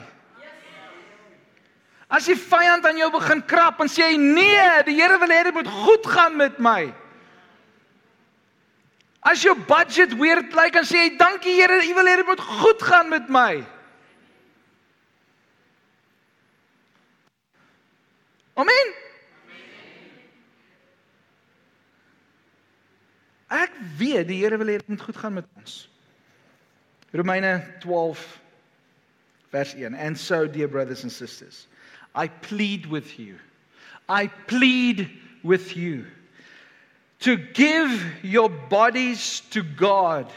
[2.12, 5.56] As die vyand aan jou begin krap en sê nee, die Here wil hê dit
[5.56, 6.92] moet goed gaan met my.
[9.26, 12.50] As jou budget weird lyk en sê jy dankie Here, U wil hê dit moet
[12.62, 13.64] goed gaan met my.
[18.62, 19.01] Amen.
[23.52, 25.90] Ek weet die Here wil hê dit moet goed gaan met ons.
[27.12, 28.22] Romeine 12
[29.52, 29.96] vers 1.
[29.96, 31.68] And so dear brothers and sisters,
[32.16, 33.36] I plead with you.
[34.08, 35.10] I plead
[35.44, 36.06] with you
[37.20, 37.92] to give
[38.24, 40.32] your bodies to God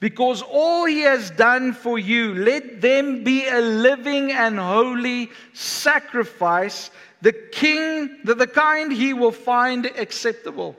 [0.00, 6.90] because all he has done for you, let them be a living and holy sacrifice,
[7.20, 10.74] the king, the, the kind he will find acceptable.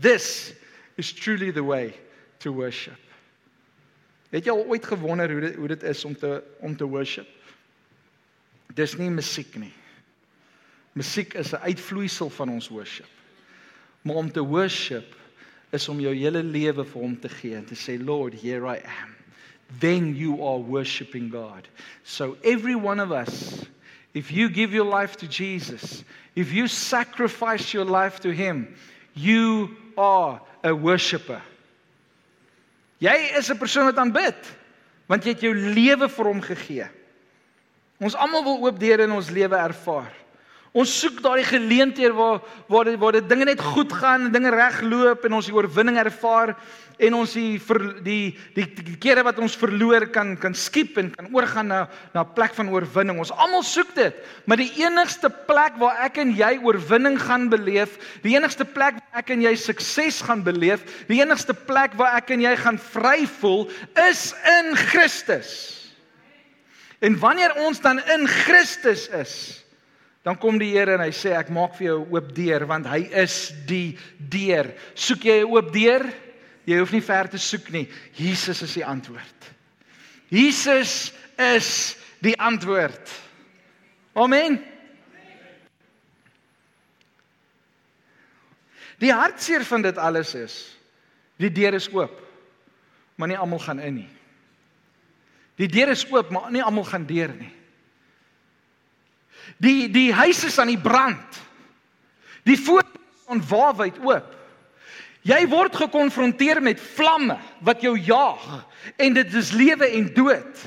[0.00, 0.52] This
[0.96, 1.94] is truly the way
[2.40, 2.98] to worship.
[4.30, 7.28] Het jy al ooit gewonder hoe dit hoe dit is om te om te worship?
[8.74, 9.72] Dis nie musiek nie.
[10.92, 13.08] Musiek is 'n uitvloeisel van ons worship.
[14.02, 15.14] Maar om te worship
[15.70, 18.80] is om jou hele lewe vir hom te gee en te sê Lord, here I
[18.84, 19.14] am.
[19.80, 21.68] Then you are worshiping God.
[22.02, 23.66] So every one of us
[24.16, 26.02] if you give your life to Jesus,
[26.34, 28.74] if you sacrifice your life to him,
[29.12, 31.42] you are a worshipper.
[33.00, 34.56] Jy is 'n persoon wat aanbid
[35.06, 36.86] want jy het jou lewe vir hom gegee.
[38.00, 40.12] Ons almal wil oop deure in ons lewe ervaar.
[40.72, 45.24] Ons soek daardie geleenthede waar waar dit waar dit dinge net goed gaan dinge regloop
[45.24, 46.56] en ons die oorwinning ervaar
[46.96, 51.10] en ons die ver, die die, die kere wat ons verloor kan kan skiep en
[51.12, 51.80] kan oorgaan na
[52.14, 53.18] na 'n plek van oorwinning.
[53.18, 54.14] Ons almal soek dit.
[54.46, 59.22] Maar die enigste plek waar ek en jy oorwinning gaan beleef, die enigste plek waar
[59.22, 63.26] ek en jy sukses gaan beleef, die enigste plek waar ek en jy gaan vry
[63.26, 63.68] voel,
[64.08, 65.76] is in Christus.
[67.00, 69.64] En wanneer ons dan in Christus is,
[70.26, 72.86] dan kom die Here en hy sê ek maak vir jou 'n oop deur want
[72.90, 74.74] hy is die deur.
[74.94, 76.02] Soek jy 'n oop deur?
[76.66, 77.86] Jy hoef nie ver te soek nie.
[78.12, 79.54] Jesus is die antwoord.
[80.28, 83.06] Jesus is die antwoord.
[84.14, 84.64] Amen.
[88.98, 90.76] Die hartseer van dit alles is
[91.36, 92.18] die deur is oop,
[93.14, 94.10] maar nie almal gaan in nie.
[95.54, 97.55] Die deur is oop, maar nie almal gaan deur nie.
[99.58, 101.42] Die die huis is aan die brand.
[102.46, 102.88] Die voet
[103.26, 104.32] on waarheid oop.
[105.26, 108.44] Jy word gekonfronteer met vlamme wat jou jaag
[109.02, 110.64] en dit is lewe en dood.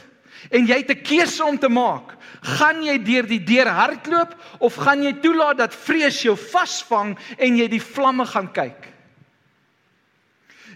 [0.51, 2.17] En jy het 'n keuse om te maak.
[2.41, 7.57] Gaan jy deur die deur hardloop of gaan jy toelaat dat vrees jou vasvang en
[7.57, 8.87] jy die vlamme gaan kyk?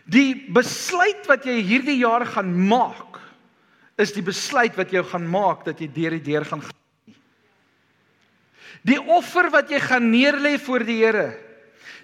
[0.06, 3.20] Die besluit wat jy hierdie jaar gaan maak
[3.98, 6.83] is die besluit wat jou gaan maak dat jy deur die deur gaan gaan.
[8.84, 11.32] Die offer wat jy gaan neerlê voor die Here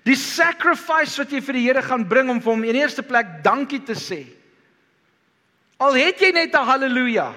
[0.08, 3.40] Die sacrifice wat jy vir die Here gaan bring om vir hom in eerste plek
[3.44, 4.24] dankie te sê.
[5.80, 7.34] Al het jy net 'n haleluja.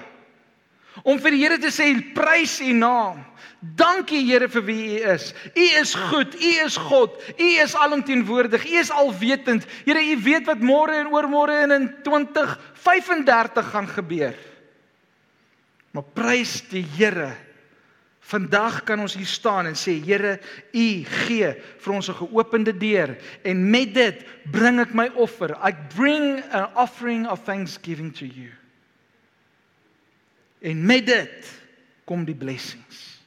[1.03, 3.25] Om vir die Here te sê prys U naam.
[3.61, 5.33] Dankie Here vir wie U is.
[5.55, 6.35] U is goed.
[6.35, 7.11] U is God.
[7.39, 8.65] U is alomteenwoordig.
[8.65, 9.65] U is alwetend.
[9.85, 14.35] Here, U weet wat môre en oormôre en in 2035 gaan gebeur.
[15.91, 17.35] Maar prys die Here
[18.23, 20.37] Vandag kan ons hier staan en sê Here,
[20.71, 20.87] U
[21.25, 21.49] gee
[21.83, 25.51] vir ons 'n geopende deur en met dit bring ek my offer.
[25.59, 28.51] I bring an offering of thanksgiving to you.
[30.61, 31.63] En met dit
[32.05, 33.19] kom die blessings.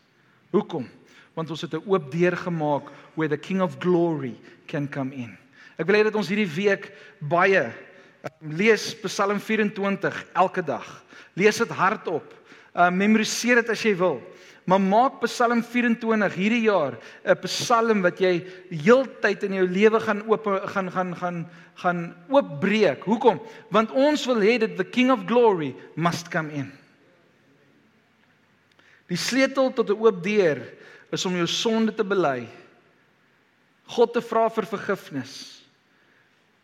[0.51, 0.89] Hoekom?
[1.35, 4.37] Want ons het 'n oop deur gemaak where the king of glory
[4.67, 5.37] can come in.
[5.77, 7.69] Ek wil hê dat ons hierdie week baie
[8.25, 11.05] um, lees Psalm 24 elke dag.
[11.35, 12.35] Lees dit hardop.
[12.75, 14.23] Uh memoriseer dit as jy wil.
[14.67, 20.27] Maar maak Psalm 24 hierdie jaar 'n Psalm wat jy heeltyd in jou lewe gaan
[20.27, 21.39] oop gaan gaan gaan
[21.75, 23.05] gaan oopbreek.
[23.05, 23.41] Hoekom?
[23.71, 26.73] Want ons wil hê dat the King of Glory must come in.
[29.07, 30.59] Die sleutel tot 'n oop deur
[31.13, 32.49] is om jou sonde te bely.
[33.87, 35.63] God te vra vir vergifnis.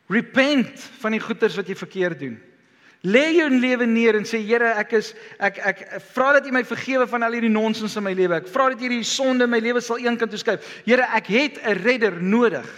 [0.08, 2.40] Repent van die goeders wat jy verkeerd doen.
[3.02, 5.10] Lê jou lewe neer en sê Here, ek is
[5.42, 5.80] ek ek
[6.12, 8.38] vra dat U my vergewe van al hierdie nonsens in my lewe.
[8.38, 10.62] Ek vra dat U hierdie sonde in my lewe sal eenkant toeskuif.
[10.86, 12.68] Here, ek het 'n redder nodig.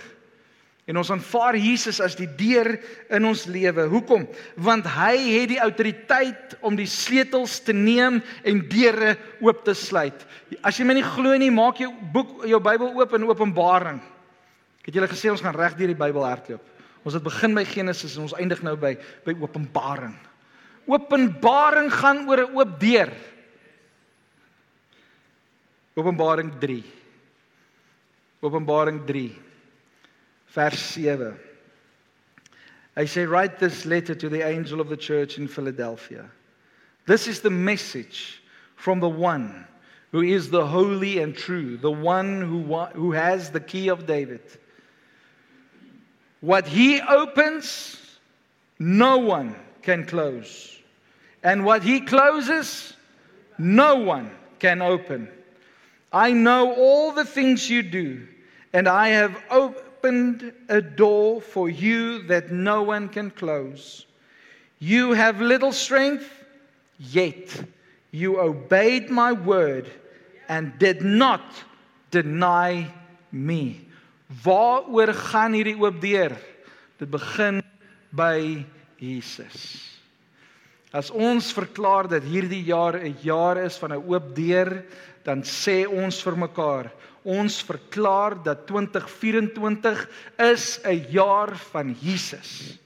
[0.84, 2.74] En ons aanvaar Jesus as die deur
[3.08, 3.86] in ons lewe.
[3.88, 4.26] Hoekom?
[4.56, 10.26] Want hy het die autoriteit om die sleutels te neem en deure oop te sluit.
[10.60, 14.02] As jy my nie glo nie, maak jou boek jou Bybel oop in Openbaring.
[14.80, 16.73] Ek het julle gesê ons gaan reg deur die Bybel hardloop.
[17.04, 18.94] Ons het begin by Genesis en ons eindig nou by
[19.26, 20.16] by Openbaring.
[20.88, 23.12] Openbaring gaan oor 'n oop deur.
[25.96, 26.82] Openbaring 3.
[28.40, 29.36] Openbaring 3
[30.54, 31.38] vers 7.
[32.96, 36.30] I say write this letter to the angel of the church in Philadelphia.
[37.06, 38.42] This is the message
[38.76, 39.66] from the one
[40.12, 42.62] who is the holy and true, the one who
[42.94, 44.40] who has the key of David.
[46.44, 47.96] What he opens,
[48.78, 50.78] no one can close.
[51.42, 52.92] And what he closes,
[53.56, 55.30] no one can open.
[56.12, 58.28] I know all the things you do,
[58.74, 64.04] and I have opened a door for you that no one can close.
[64.80, 66.28] You have little strength,
[66.98, 67.64] yet
[68.10, 69.90] you obeyed my word
[70.50, 71.40] and did not
[72.10, 72.92] deny
[73.32, 73.88] me.
[74.26, 76.32] Waaroor gaan hierdie oop deur?
[76.98, 77.60] Dit begin
[78.14, 78.64] by
[78.96, 79.90] Jesus.
[80.94, 84.84] As ons verklaar dat hierdie jaar 'n jaar is van 'n oop deur,
[85.24, 86.92] dan sê ons vir mekaar,
[87.24, 90.08] ons verklaar dat 2024
[90.38, 92.78] is 'n jaar van Jesus.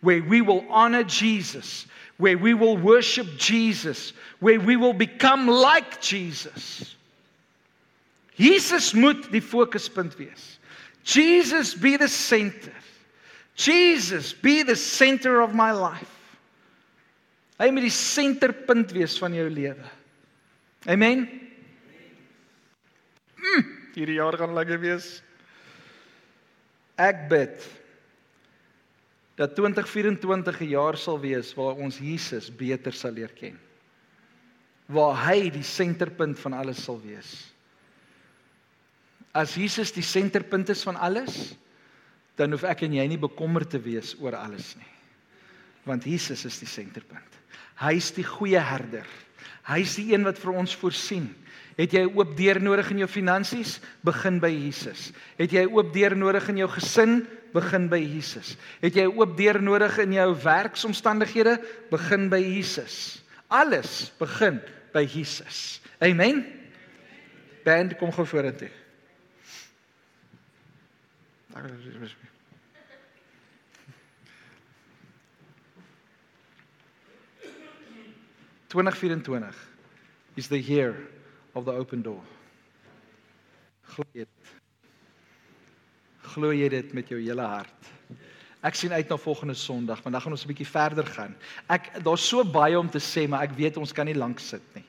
[0.00, 6.00] Where we will honor Jesus, where we will worship Jesus, where we will become like
[6.00, 6.96] Jesus.
[8.36, 10.59] Jesus moet die fokuspunt wees.
[11.04, 12.72] Jesus be the center.
[13.54, 16.16] Jesus be the center of my life.
[17.60, 19.88] Hy moet die senterpunt wees van jou lewe.
[20.88, 21.26] Amen.
[23.36, 25.18] Mm, hierdie jaar gaan lekker wees.
[27.00, 27.68] Ek bid
[29.40, 33.58] dat 2024 'n jaar sal wees waar ons Jesus beter sal leer ken.
[34.88, 37.49] Waar hy die senterpunt van alles sal wees.
[39.32, 41.54] As Jesus die senterpunt is van alles,
[42.36, 44.88] dan hoef ek en jy nie bekommerd te wees oor alles nie.
[45.86, 47.38] Want Jesus is die senterpunt.
[47.80, 49.06] Hy's die goeie herder.
[49.68, 51.30] Hy's die een wat vir ons voorsien.
[51.78, 53.80] Het jy 'n oop deur nodig in jou finansies?
[54.04, 55.12] Begin by Jesus.
[55.38, 57.26] Het jy 'n oop deur nodig in jou gesin?
[57.52, 58.56] Begin by Jesus.
[58.82, 61.60] Het jy 'n oop deur nodig in jou werksomstandighede?
[61.90, 63.22] Begin by Jesus.
[63.48, 64.60] Alles begin
[64.92, 65.80] by Jesus.
[66.00, 66.44] Amen.
[67.64, 68.79] Band kom gou vorentoe.
[71.52, 72.14] Daar is
[78.66, 79.68] 2024
[80.34, 80.94] is the year
[81.52, 82.22] of the open door.
[83.82, 84.50] Glo jy dit?
[86.30, 87.90] Glo jy dit met jou hele hart?
[88.62, 91.34] Ek sien uit na volgende Sondag, want dan gaan ons 'n bietjie verder gaan.
[91.66, 94.62] Ek daar's so baie om te sê, maar ek weet ons kan nie lank sit
[94.74, 94.84] nie.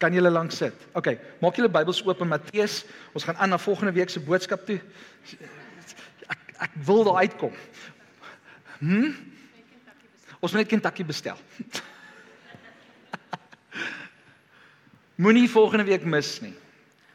[0.00, 0.86] Kan julle lank sit?
[0.96, 1.12] OK,
[1.44, 2.84] maak julle Bybels oop in Matteus.
[3.12, 4.78] Ons gaan aan na volgende week se boodskap toe.
[6.32, 7.52] Ek ek wil daar uitkom.
[8.80, 9.12] Hm?
[10.40, 11.36] Ons moet net Kentucky bestel.
[15.20, 16.54] Moenie volgende week mis nie.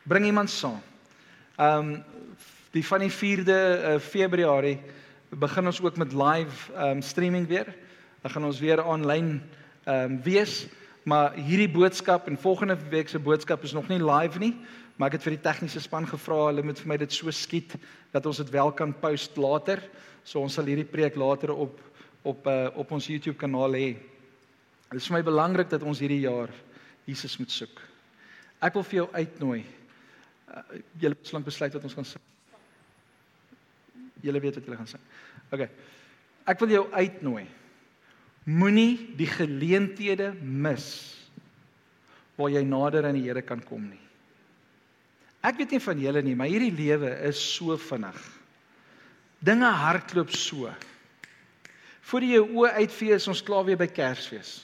[0.06, 0.78] Bring iemand saam.
[1.58, 2.04] Um
[2.76, 4.78] die van die 4de uh, Februarie
[5.32, 7.74] begin ons ook met live um streaming weer.
[8.22, 9.40] Dan gaan ons weer aanlyn
[9.90, 10.68] um wees,
[11.06, 14.56] maar hierdie boodskap en volgende week se boodskap is nog nie live nie,
[14.98, 17.76] maar ek het vir die tegniese span gevra, hulle moet vir my dit so skiet
[18.16, 19.84] dat ons dit wel kan post later.
[20.26, 21.82] So ons sal hierdie preek later op
[22.26, 23.90] op uh, op ons YouTube kanaal hê.
[24.90, 26.50] Dit is vir my belangrik dat ons hierdie jaar
[27.06, 27.82] Jesus moet soek.
[28.66, 29.60] Ek wil vir jou uitnooi.
[30.50, 30.64] Uh,
[31.04, 32.24] julle het slank besluit wat ons gaan sing.
[34.26, 35.06] Julle weet wat julle gaan sing.
[35.54, 35.68] OK.
[36.50, 37.46] Ek wil jou uitnooi.
[38.46, 40.88] Moenie die geleenthede mis
[42.36, 44.02] waar jy nader aan die Here kan kom nie.
[45.46, 48.18] Ek weet nie van julle nie, maar hierdie lewe is so vinnig.
[49.46, 50.72] Dinge hardloop so.
[52.06, 54.58] Voor jy jou oë uitvee is ons klaar weer by Kersfees.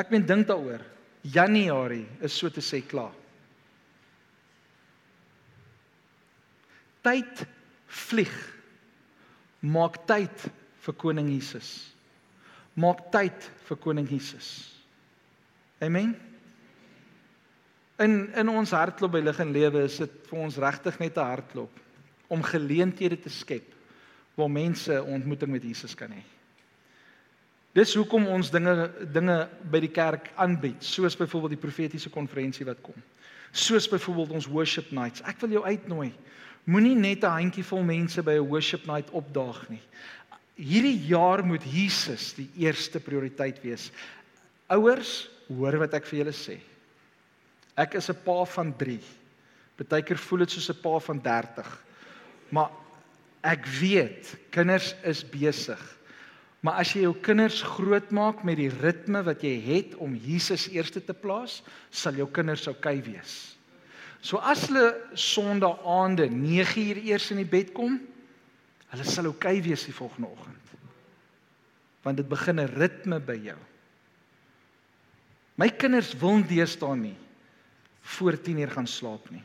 [0.00, 0.84] Ek meen dink daaroor.
[1.20, 3.12] Januarie is so te sê klaar.
[7.04, 7.44] Tyd
[8.08, 8.36] vlieg.
[9.60, 10.48] Maak tyd
[10.84, 11.90] vir koning Jesus.
[12.80, 14.70] Maak tyd vir koning Jesus.
[15.82, 16.14] Amen.
[18.00, 21.30] In in ons hartklop by lig en lewe is dit vir ons regtig net 'n
[21.32, 21.80] hartklop
[22.28, 23.74] om geleenthede te skep
[24.34, 26.22] waar mense ontmoeting met Jesus kan hê.
[27.72, 29.36] Dis hoekom ons dinge dinge
[29.70, 32.96] by die kerk aanbied, soos byvoorbeeld die profetiese konferensie wat kom.
[33.52, 35.22] Soos byvoorbeeld ons worship nights.
[35.22, 36.12] Ek wil jou uitnooi.
[36.64, 39.82] Moenie net 'n handjievol mense by 'n worship night opdaag nie.
[40.60, 43.88] Hierdie jaar moet Jesus die eerste prioriteit wees.
[44.68, 46.58] Ouers, hoor wat ek vir julle sê.
[47.80, 49.00] Ek is 'n pa van 3.
[49.78, 51.68] Partykeer voel dit soos 'n pa van 30.
[52.50, 52.70] Maar
[53.42, 55.80] ek weet kinders is besig.
[56.60, 61.00] Maar as jy jou kinders grootmaak met die ritme wat jy het om Jesus eerste
[61.00, 63.56] te plaas, sal jou kinders oukei okay wees.
[64.20, 67.96] So as hulle Sondag aande 9uur eers in die bed kom,
[68.90, 70.74] hulle sal oukei okay wees die volgende oggend.
[72.02, 73.58] Want dit begin 'n ritme by jou.
[75.60, 77.16] My kinders wil nie deesdae nie
[78.16, 79.42] voor 10uur gaan slaap nie.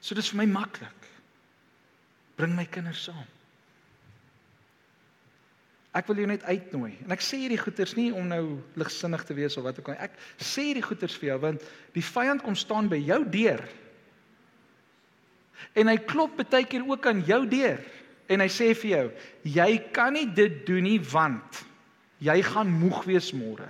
[0.00, 1.08] So dis vir my maklik.
[2.36, 3.24] Bring my kinders saam.
[5.94, 6.90] Ek wil jou net uitnooi.
[7.06, 10.00] En ek sê hierdie goeters nie om nou ligsinnig te wees of wat ook al.
[10.08, 11.62] Ek sê hierdie goeters vir jou want
[11.94, 13.62] die vyand kom staan by jou deur.
[15.74, 17.80] En hy klop baie keer ook aan jou deur.
[18.28, 19.06] En hy sê vir jou,
[19.56, 21.64] jy kan nie dit doen nie want
[22.24, 23.66] jy gaan moeg wees môre.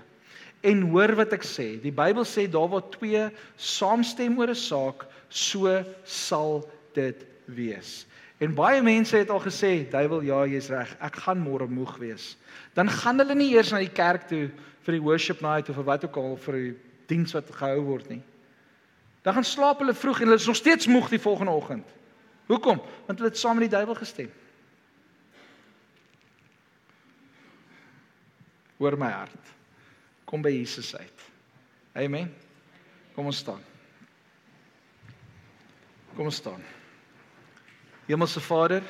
[0.64, 3.26] En hoor wat ek sê, die Bybel sê daar waar twee
[3.60, 6.62] saamstem oor 'n saak, so sal
[6.94, 8.06] dit wees.
[8.40, 10.96] En baie mense het al gesê, "Duiwel, ja, jy's reg.
[11.00, 12.36] Ek gaan môre moeg wees."
[12.74, 14.50] Dan gaan hulle nie eers na die kerk toe
[14.82, 16.74] vir die worship night of wat ook al vir die
[17.06, 18.22] diens wat gehou word nie.
[19.24, 21.88] Dan gaan slaap hulle vroeg en hulle is nog steeds moeg die volgende oggend.
[22.46, 22.82] Hoekom?
[23.06, 24.32] Want hulle het saam met die duiwel gestem.
[28.76, 29.52] Hoor my hart.
[30.28, 31.24] Kom by Jesus uit.
[31.96, 32.28] Amen.
[33.14, 33.62] Kom ons staan.
[36.14, 36.60] Kom ons staan.
[38.04, 38.84] Hemelse Vader,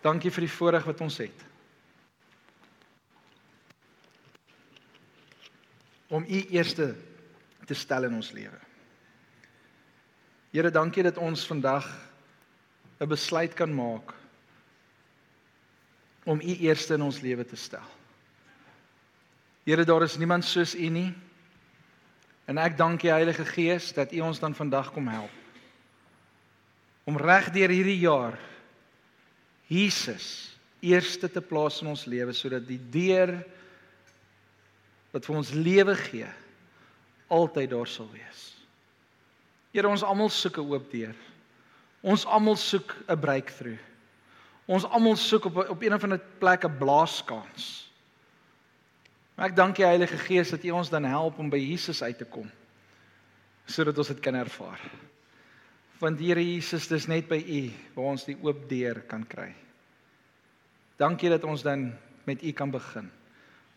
[0.00, 1.44] dankie vir die voorreg wat ons het.
[6.08, 6.94] Om U eerste
[7.68, 8.69] te stel in ons lewe.
[10.50, 11.86] Here, dankie dat ons vandag
[13.00, 14.14] 'n besluit kan maak
[16.24, 17.86] om U eerste in ons lewe te stel.
[19.64, 21.14] Here, daar is niemand soos U nie.
[22.44, 25.30] En ek dank U Heilige Gees dat U ons dan vandag kom help.
[27.04, 28.38] Om reg deur hierdie jaar
[29.66, 33.36] Jesus eerste te plaas in ons lewe sodat die deur
[35.12, 36.28] wat vir ons lewe gee
[37.28, 38.49] altyd daar sal wees.
[39.70, 41.14] Here ons almal soek 'n oop deur.
[42.02, 43.78] Ons almal soek 'n breakthrough.
[44.66, 47.90] Ons almal soek op op een of ander plek 'n blaaskans.
[49.34, 52.18] Maar ek dank die Heilige Gees dat U ons dan help om by Jesus uit
[52.18, 52.50] te kom
[53.70, 54.80] sodat ons dit kan ervaar.
[55.98, 59.54] Want Here Jesus, dis net by U waar ons die oop deur kan kry.
[60.98, 61.92] Dankie dat ons dan
[62.24, 63.10] met U kan begin.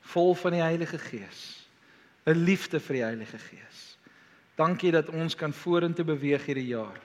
[0.02, 1.68] Vol van die Heilige Gees.
[2.26, 3.93] 'n Liefde vir die Heilige Gees.
[4.56, 7.00] Dankie dat ons kan vorentoe beweeg hierdie jaar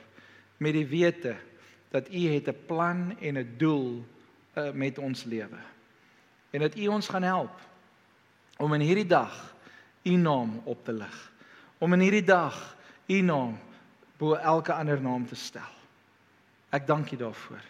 [0.58, 1.36] met die wete
[1.90, 4.04] dat U het 'n plan en 'n doel
[4.54, 5.58] uh, met ons lewe.
[6.50, 7.54] En dat U ons gaan help
[8.56, 9.54] om in hierdie dag
[10.02, 11.32] U naam op te lig.
[11.78, 12.76] Om in hierdie dag
[13.06, 13.58] U naam
[14.16, 15.72] bo elke ander naam te stel.
[16.70, 17.64] Ek dank U daarvoor.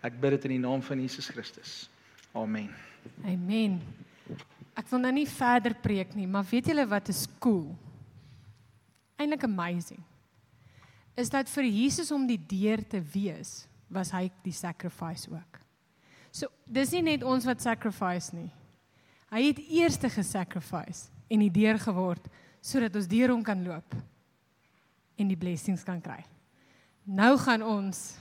[0.00, 1.90] Ek bid dit in die naam van Jesus Christus.
[2.32, 2.70] Amen.
[3.24, 3.82] Amen.
[4.74, 7.76] Ek wil nou nie verder preek nie, maar weet julle wat is cool?
[9.22, 10.02] Eintlik amazing
[11.16, 15.58] is dat vir Jesus om die deur te wees, was hy die sacrifice ook.
[16.32, 18.48] So dis nie net ons wat sacrifice nie.
[19.32, 22.24] Hy het eers gesacrifice en die deur geword
[22.62, 23.96] sodat ons deur hom kan loop
[25.18, 26.20] en die blessings kan kry.
[27.04, 28.14] Nou gaan ons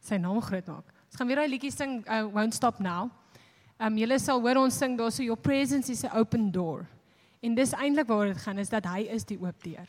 [0.00, 0.86] sy naam groot maak.
[1.10, 3.10] Ons gaan weer daai liedjie sing uh, won't stop now.
[3.80, 6.86] Ehm um, julle sal hoor ons sing daarso your presence is an open door.
[7.40, 9.88] En dis eintlik waar dit gaan is dat hy is die oop deur.